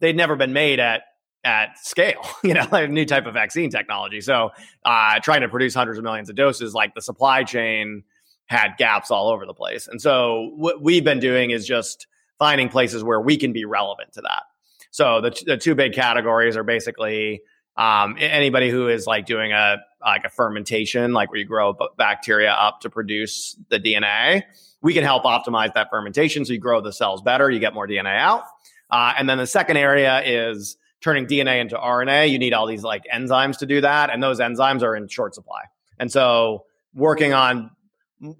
they'd 0.00 0.16
never 0.16 0.36
been 0.36 0.52
made 0.52 0.80
at 0.80 1.02
at 1.44 1.78
scale, 1.78 2.26
you 2.42 2.54
know, 2.54 2.66
like 2.72 2.88
a 2.88 2.92
new 2.92 3.04
type 3.04 3.26
of 3.26 3.34
vaccine 3.34 3.70
technology. 3.70 4.20
So 4.20 4.50
uh, 4.84 5.20
trying 5.20 5.42
to 5.42 5.48
produce 5.48 5.74
hundreds 5.74 5.98
of 5.98 6.04
millions 6.04 6.30
of 6.30 6.36
doses, 6.36 6.74
like 6.74 6.94
the 6.94 7.02
supply 7.02 7.44
chain 7.44 8.02
had 8.46 8.76
gaps 8.78 9.10
all 9.10 9.28
over 9.28 9.46
the 9.46 9.54
place. 9.54 9.88
And 9.88 10.00
so 10.00 10.52
what 10.56 10.82
we've 10.82 11.04
been 11.04 11.20
doing 11.20 11.50
is 11.50 11.66
just 11.66 12.06
finding 12.38 12.68
places 12.68 13.02
where 13.04 13.20
we 13.20 13.36
can 13.36 13.52
be 13.52 13.64
relevant 13.64 14.12
to 14.14 14.20
that. 14.22 14.42
So 14.90 15.20
the, 15.20 15.42
the 15.46 15.56
two 15.56 15.74
big 15.74 15.92
categories 15.92 16.56
are 16.56 16.62
basically 16.62 17.40
um, 17.76 18.16
anybody 18.18 18.70
who 18.70 18.88
is 18.88 19.06
like 19.06 19.26
doing 19.26 19.52
a 19.52 19.76
like 20.00 20.24
a 20.24 20.28
fermentation, 20.28 21.12
like 21.12 21.30
where 21.30 21.38
you 21.38 21.46
grow 21.46 21.76
bacteria 21.96 22.52
up 22.52 22.80
to 22.80 22.90
produce 22.90 23.56
the 23.70 23.80
DNA. 23.80 24.42
We 24.82 24.92
can 24.92 25.02
help 25.02 25.24
optimize 25.24 25.72
that 25.74 25.88
fermentation 25.90 26.44
so 26.44 26.52
you 26.52 26.58
grow 26.58 26.80
the 26.80 26.92
cells 26.92 27.22
better, 27.22 27.50
you 27.50 27.58
get 27.58 27.72
more 27.72 27.88
DNA 27.88 28.18
out. 28.18 28.42
Uh, 28.90 29.14
and 29.16 29.28
then 29.28 29.38
the 29.38 29.46
second 29.46 29.78
area 29.78 30.20
is 30.22 30.76
turning 31.00 31.26
DNA 31.26 31.60
into 31.60 31.76
RNA. 31.76 32.30
You 32.30 32.38
need 32.38 32.52
all 32.52 32.66
these 32.66 32.82
like 32.82 33.04
enzymes 33.12 33.58
to 33.58 33.66
do 33.66 33.80
that, 33.80 34.10
and 34.10 34.22
those 34.22 34.40
enzymes 34.40 34.82
are 34.82 34.94
in 34.94 35.08
short 35.08 35.34
supply. 35.34 35.62
And 35.98 36.12
so 36.12 36.64
working 36.94 37.32
on 37.32 37.70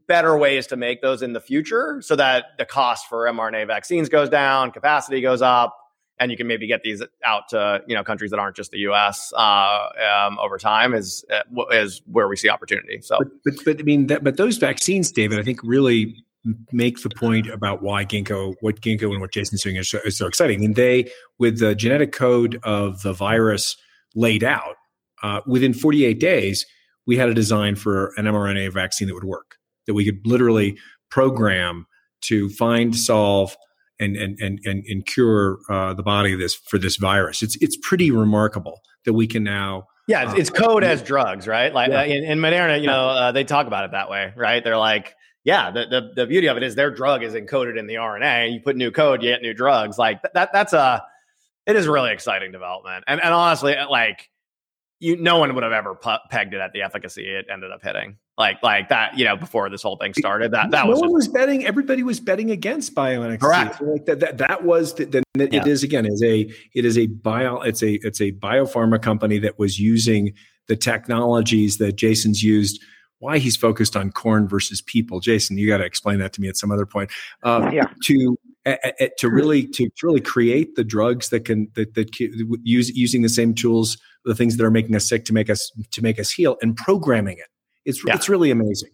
better 0.07 0.37
ways 0.37 0.67
to 0.69 0.77
make 0.77 1.03
those 1.03 1.23
in 1.23 1.33
the 1.33 1.41
future 1.41 2.01
so 2.03 2.17
that 2.17 2.47
the 2.59 2.65
cost 2.65 3.09
for 3.09 3.27
mRNA 3.27 3.67
vaccines 3.67 4.09
goes 4.09 4.29
down, 4.29 4.71
capacity 4.71 5.21
goes 5.21 5.43
up, 5.43 5.77
and 6.21 6.31
you 6.31 6.37
can 6.37 6.47
maybe 6.47 6.67
get 6.67 6.83
these 6.83 7.03
out 7.25 7.49
to 7.51 7.83
you 7.87 7.95
know 7.95 8.05
countries 8.05 8.31
that 8.31 8.39
aren't 8.39 8.57
just 8.57 8.71
the 8.71 8.79
U.S. 8.79 9.33
Uh, 9.37 9.89
um, 10.27 10.39
over 10.39 10.59
time 10.59 10.95
is 10.95 11.25
uh, 11.33 11.65
is 11.71 12.03
where 12.07 12.29
we 12.29 12.37
see 12.37 12.49
opportunity. 12.49 13.01
So, 13.01 13.19
but 13.19 13.29
but, 13.45 13.55
but 13.65 13.81
I 13.81 13.83
mean, 13.83 14.07
that, 14.09 14.25
but 14.25 14.37
those 14.37 14.57
vaccines, 14.59 15.11
David, 15.11 15.39
I 15.39 15.43
think 15.43 15.61
really 15.63 16.15
make 16.73 17.03
the 17.03 17.11
point 17.11 17.49
about 17.49 17.83
why 17.83 18.05
ginkgo, 18.05 18.55
what 18.61 18.81
ginkgo 18.81 19.11
and 19.11 19.21
what 19.21 19.33
Jason's 19.33 19.63
doing 19.63 19.77
is 19.77 19.89
so, 19.89 19.99
is 20.05 20.19
so 20.19 20.27
exciting. 20.27 20.65
And 20.65 20.77
they, 20.77 21.11
with 21.39 21.59
the 21.59 21.75
genetic 21.75 22.13
code 22.13 22.61
of 22.63 23.03
the 23.03 23.13
virus 23.13 23.77
laid 24.15 24.45
out, 24.45 24.77
uh, 25.23 25.41
within 25.47 25.73
48 25.73 26.21
days, 26.21 26.67
we 27.07 27.17
had 27.17 27.29
a 27.29 27.35
design 27.35 27.77
for 27.77 28.13
an 28.17 28.27
mRNA 28.27 28.73
vaccine 28.73 29.09
that 29.09 29.15
would 29.15 29.25
work, 29.25 29.57
that 29.87 29.95
we 29.95 30.05
could 30.05 30.21
literally 30.27 30.77
program 31.11 31.87
to 32.23 32.49
find, 32.51 32.95
solve, 32.97 33.57
and 34.01 34.17
and 34.17 34.39
and 34.41 34.61
and, 34.65 34.85
and 34.87 35.07
cure 35.07 35.59
uh, 35.69 35.95
the 35.95 36.03
body 36.03 36.33
of 36.33 36.39
this 36.39 36.55
for 36.55 36.79
this 36.79 36.97
virus. 36.97 37.43
It's 37.43 37.57
it's 37.57 37.77
pretty 37.77 38.11
remarkable 38.11 38.83
that 39.05 39.13
we 39.13 39.27
can 39.27 39.45
now. 39.45 39.87
Yeah, 40.07 40.31
it's, 40.31 40.51
it's 40.51 40.61
uh, 40.61 40.65
code 40.65 40.85
as 40.85 41.03
drugs, 41.03 41.47
right? 41.47 41.73
Like 41.73 41.91
yeah. 41.91 42.01
uh, 42.01 42.05
in, 42.05 42.25
in 42.25 42.39
Moderna, 42.39 42.81
you 42.81 42.87
know, 42.87 43.09
uh, 43.09 43.33
they 43.33 43.45
talk 43.45 43.67
about 43.67 43.85
it 43.85 43.93
that 43.93 44.11
way, 44.11 44.35
right? 44.37 44.63
They're 44.63 44.77
like, 44.77 45.15
yeah, 45.45 45.71
the, 45.71 45.87
the, 45.87 46.13
the 46.15 46.27
beauty 46.27 46.47
of 46.49 46.59
it 46.59 46.63
is 46.63 46.75
their 46.75 46.91
drug 46.91 47.23
is 47.23 47.33
encoded 47.33 47.79
in 47.79 47.87
the 47.87 47.95
RNA. 47.95 48.53
You 48.53 48.61
put 48.61 48.77
new 48.77 48.91
code, 48.91 49.23
you 49.23 49.31
get 49.31 49.41
new 49.41 49.55
drugs. 49.55 49.97
Like 49.97 50.21
that 50.35 50.53
that's 50.53 50.73
a 50.73 51.03
it 51.67 51.77
is 51.77 51.87
a 51.87 51.93
really 51.93 52.13
exciting 52.13 52.53
development. 52.53 53.05
And 53.07 53.23
and 53.23 53.33
honestly, 53.33 53.77
like 53.89 54.31
you 55.01 55.17
no 55.17 55.39
one 55.39 55.55
would 55.55 55.65
have 55.65 55.73
ever 55.73 55.95
pegged 56.31 56.55
it 56.55 56.61
at 56.61 56.73
the 56.73 56.83
efficacy 56.83 57.27
it 57.27 57.47
ended 57.51 57.71
up 57.71 57.83
hitting 57.83 58.17
like 58.37 58.63
like 58.63 58.89
that 58.89 59.17
you 59.17 59.25
know 59.25 59.37
before 59.37 59.71
this 59.71 59.83
whole 59.83 59.97
thing 59.97 60.13
started 60.15 60.51
that 60.53 60.71
that 60.71 60.85
no 60.85 60.91
was 60.91 61.01
one 61.01 61.09
just, 61.09 61.15
was 61.15 61.29
betting 61.29 61.65
everybody 61.65 62.03
was 62.03 62.21
betting 62.21 62.51
against 62.51 62.95
BioNTech 62.95 63.41
correct. 63.41 63.79
So 63.79 63.85
like 63.85 64.07
that, 64.07 64.21
that 64.21 64.39
that 64.39 64.65
was 64.65 64.95
the, 64.95 65.05
the 65.05 65.23
it 65.39 65.53
yeah. 65.53 65.67
is 65.67 65.83
again 65.83 66.07
is 66.07 66.23
a 66.23 66.51
it 66.75 66.85
is 66.85 66.99
a 66.99 67.07
bio 67.07 67.61
it's 67.61 67.83
a 67.83 67.95
it's 68.03 68.21
a 68.21 68.33
biopharma 68.33 69.01
company 69.01 69.39
that 69.39 69.59
was 69.59 69.79
using 69.79 70.33
the 70.67 70.77
technologies 70.77 71.79
that 71.79 71.93
Jason's 71.93 72.43
used. 72.43 72.83
Why 73.21 73.39
he's 73.39 73.57
focused 73.57 73.97
on 73.97 74.13
corn 74.13 74.49
versus 74.49 74.83
people. 74.83 75.21
Jason 75.21 75.57
you 75.57 75.67
got 75.67 75.79
to 75.79 75.85
explain 75.85 76.19
that 76.19 76.33
to 76.35 76.41
me 76.41 76.49
at 76.49 76.57
some 76.57 76.71
other 76.71 76.85
point. 76.85 77.11
Uh, 77.43 77.71
yeah. 77.73 77.87
to 78.05 78.37
to 79.19 79.31
really 79.31 79.67
to, 79.69 79.89
to 79.89 80.07
really 80.07 80.21
create 80.21 80.75
the 80.75 80.85
drugs 80.85 81.29
that 81.31 81.45
can 81.45 81.71
that, 81.75 81.95
that 81.95 82.19
use 82.19 82.91
using 82.91 83.23
the 83.23 83.29
same 83.29 83.55
tools 83.55 83.97
the 84.25 84.35
things 84.35 84.57
that 84.57 84.65
are 84.65 84.71
making 84.71 84.97
us 84.97 85.09
sick 85.09 85.25
to 85.27 85.33
make 85.33 85.51
us 85.51 85.71
to 85.91 86.03
make 86.03 86.19
us 86.19 86.31
heal 86.31 86.57
and 86.63 86.77
programming 86.77 87.37
it 87.37 87.49
it's 87.85 88.03
yeah. 88.07 88.15
it's 88.15 88.29
really 88.29 88.51
amazing. 88.51 88.91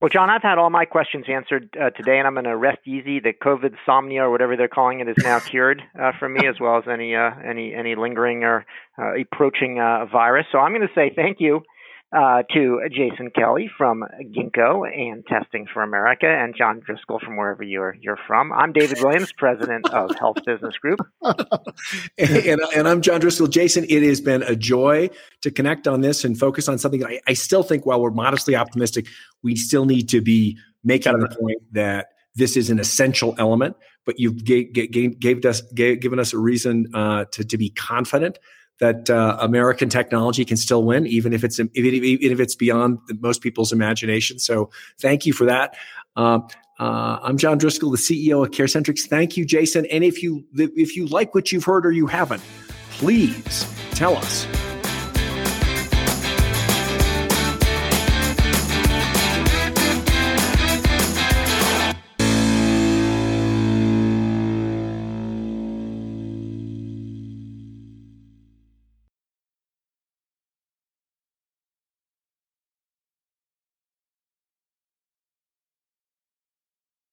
Well 0.00 0.08
john 0.10 0.28
i've 0.28 0.42
had 0.42 0.58
all 0.58 0.70
my 0.70 0.84
questions 0.84 1.24
answered 1.28 1.74
uh, 1.80 1.90
today 1.90 2.18
and 2.18 2.26
i'm 2.26 2.34
going 2.34 2.44
to 2.44 2.56
rest 2.56 2.80
easy. 2.86 3.20
The 3.20 3.32
covid 3.32 3.74
somnia 3.88 4.20
or 4.20 4.30
whatever 4.30 4.56
they're 4.56 4.68
calling 4.68 5.00
it 5.00 5.08
is 5.08 5.16
now 5.18 5.38
cured 5.50 5.82
uh, 5.98 6.12
for 6.18 6.28
me 6.28 6.46
as 6.46 6.60
well 6.60 6.76
as 6.76 6.84
any 6.90 7.14
uh, 7.14 7.30
any 7.44 7.74
any 7.74 7.94
lingering 7.94 8.44
or 8.44 8.66
uh, 8.98 9.14
approaching 9.14 9.80
uh, 9.80 10.06
virus. 10.06 10.46
So 10.52 10.58
i'm 10.58 10.72
going 10.72 10.86
to 10.86 10.94
say 10.94 11.12
thank 11.14 11.40
you 11.40 11.62
uh, 12.14 12.42
to 12.54 12.80
Jason 12.90 13.30
Kelly 13.30 13.68
from 13.76 14.04
Ginkgo 14.22 14.86
and 14.86 15.26
Testing 15.26 15.66
for 15.72 15.82
America, 15.82 16.26
and 16.26 16.54
John 16.56 16.80
Driscoll 16.80 17.18
from 17.18 17.36
wherever 17.36 17.62
you're 17.62 17.96
you're 18.00 18.18
from. 18.26 18.52
I'm 18.52 18.72
David 18.72 18.98
Williams, 19.02 19.32
president 19.32 19.88
of 19.90 20.14
Health 20.16 20.36
Business 20.46 20.76
Group, 20.78 21.00
and, 21.22 22.60
and, 22.76 22.88
I'm 22.88 23.02
John 23.02 23.20
Driscoll. 23.20 23.48
Jason, 23.48 23.84
it 23.88 24.02
has 24.04 24.20
been 24.20 24.42
a 24.44 24.54
joy 24.54 25.10
to 25.42 25.50
connect 25.50 25.88
on 25.88 26.02
this 26.02 26.24
and 26.24 26.38
focus 26.38 26.68
on 26.68 26.78
something. 26.78 27.04
I, 27.04 27.20
I 27.26 27.32
still 27.32 27.64
think, 27.64 27.84
while 27.84 28.00
we're 28.00 28.10
modestly 28.10 28.54
optimistic, 28.54 29.06
we 29.42 29.56
still 29.56 29.84
need 29.84 30.08
to 30.10 30.20
be 30.20 30.56
making 30.84 31.18
the 31.18 31.28
point 31.28 31.62
that 31.72 32.08
this 32.36 32.56
is 32.56 32.70
an 32.70 32.78
essential 32.78 33.34
element. 33.38 33.76
But 34.06 34.20
you've 34.20 34.44
gave, 34.44 34.72
gave, 34.74 35.18
gave 35.18 35.44
us 35.46 35.62
gave, 35.74 36.00
given 36.00 36.18
us 36.18 36.32
a 36.32 36.38
reason 36.38 36.94
uh, 36.94 37.24
to 37.32 37.44
to 37.44 37.58
be 37.58 37.70
confident 37.70 38.38
that 38.80 39.08
uh, 39.08 39.36
American 39.40 39.88
technology 39.88 40.44
can 40.44 40.56
still 40.56 40.84
win, 40.84 41.06
even 41.06 41.32
if 41.32 41.44
it's 41.44 41.58
even 41.58 42.32
if 42.32 42.40
it's 42.40 42.54
beyond 42.54 42.98
most 43.20 43.40
people's 43.40 43.72
imagination. 43.72 44.38
So, 44.38 44.70
thank 44.98 45.26
you 45.26 45.32
for 45.32 45.44
that. 45.44 45.76
Uh, 46.16 46.40
uh, 46.78 47.18
I'm 47.22 47.38
John 47.38 47.58
Driscoll, 47.58 47.90
the 47.90 47.96
CEO 47.96 48.44
of 48.44 48.50
CareCentrix. 48.50 49.02
Thank 49.02 49.36
you, 49.36 49.44
Jason. 49.44 49.86
And 49.86 50.02
if 50.02 50.22
you 50.22 50.44
if 50.54 50.96
you 50.96 51.06
like 51.06 51.34
what 51.34 51.52
you've 51.52 51.64
heard 51.64 51.86
or 51.86 51.92
you 51.92 52.06
haven't, 52.06 52.42
please 52.90 53.66
tell 53.92 54.16
us 54.16 54.46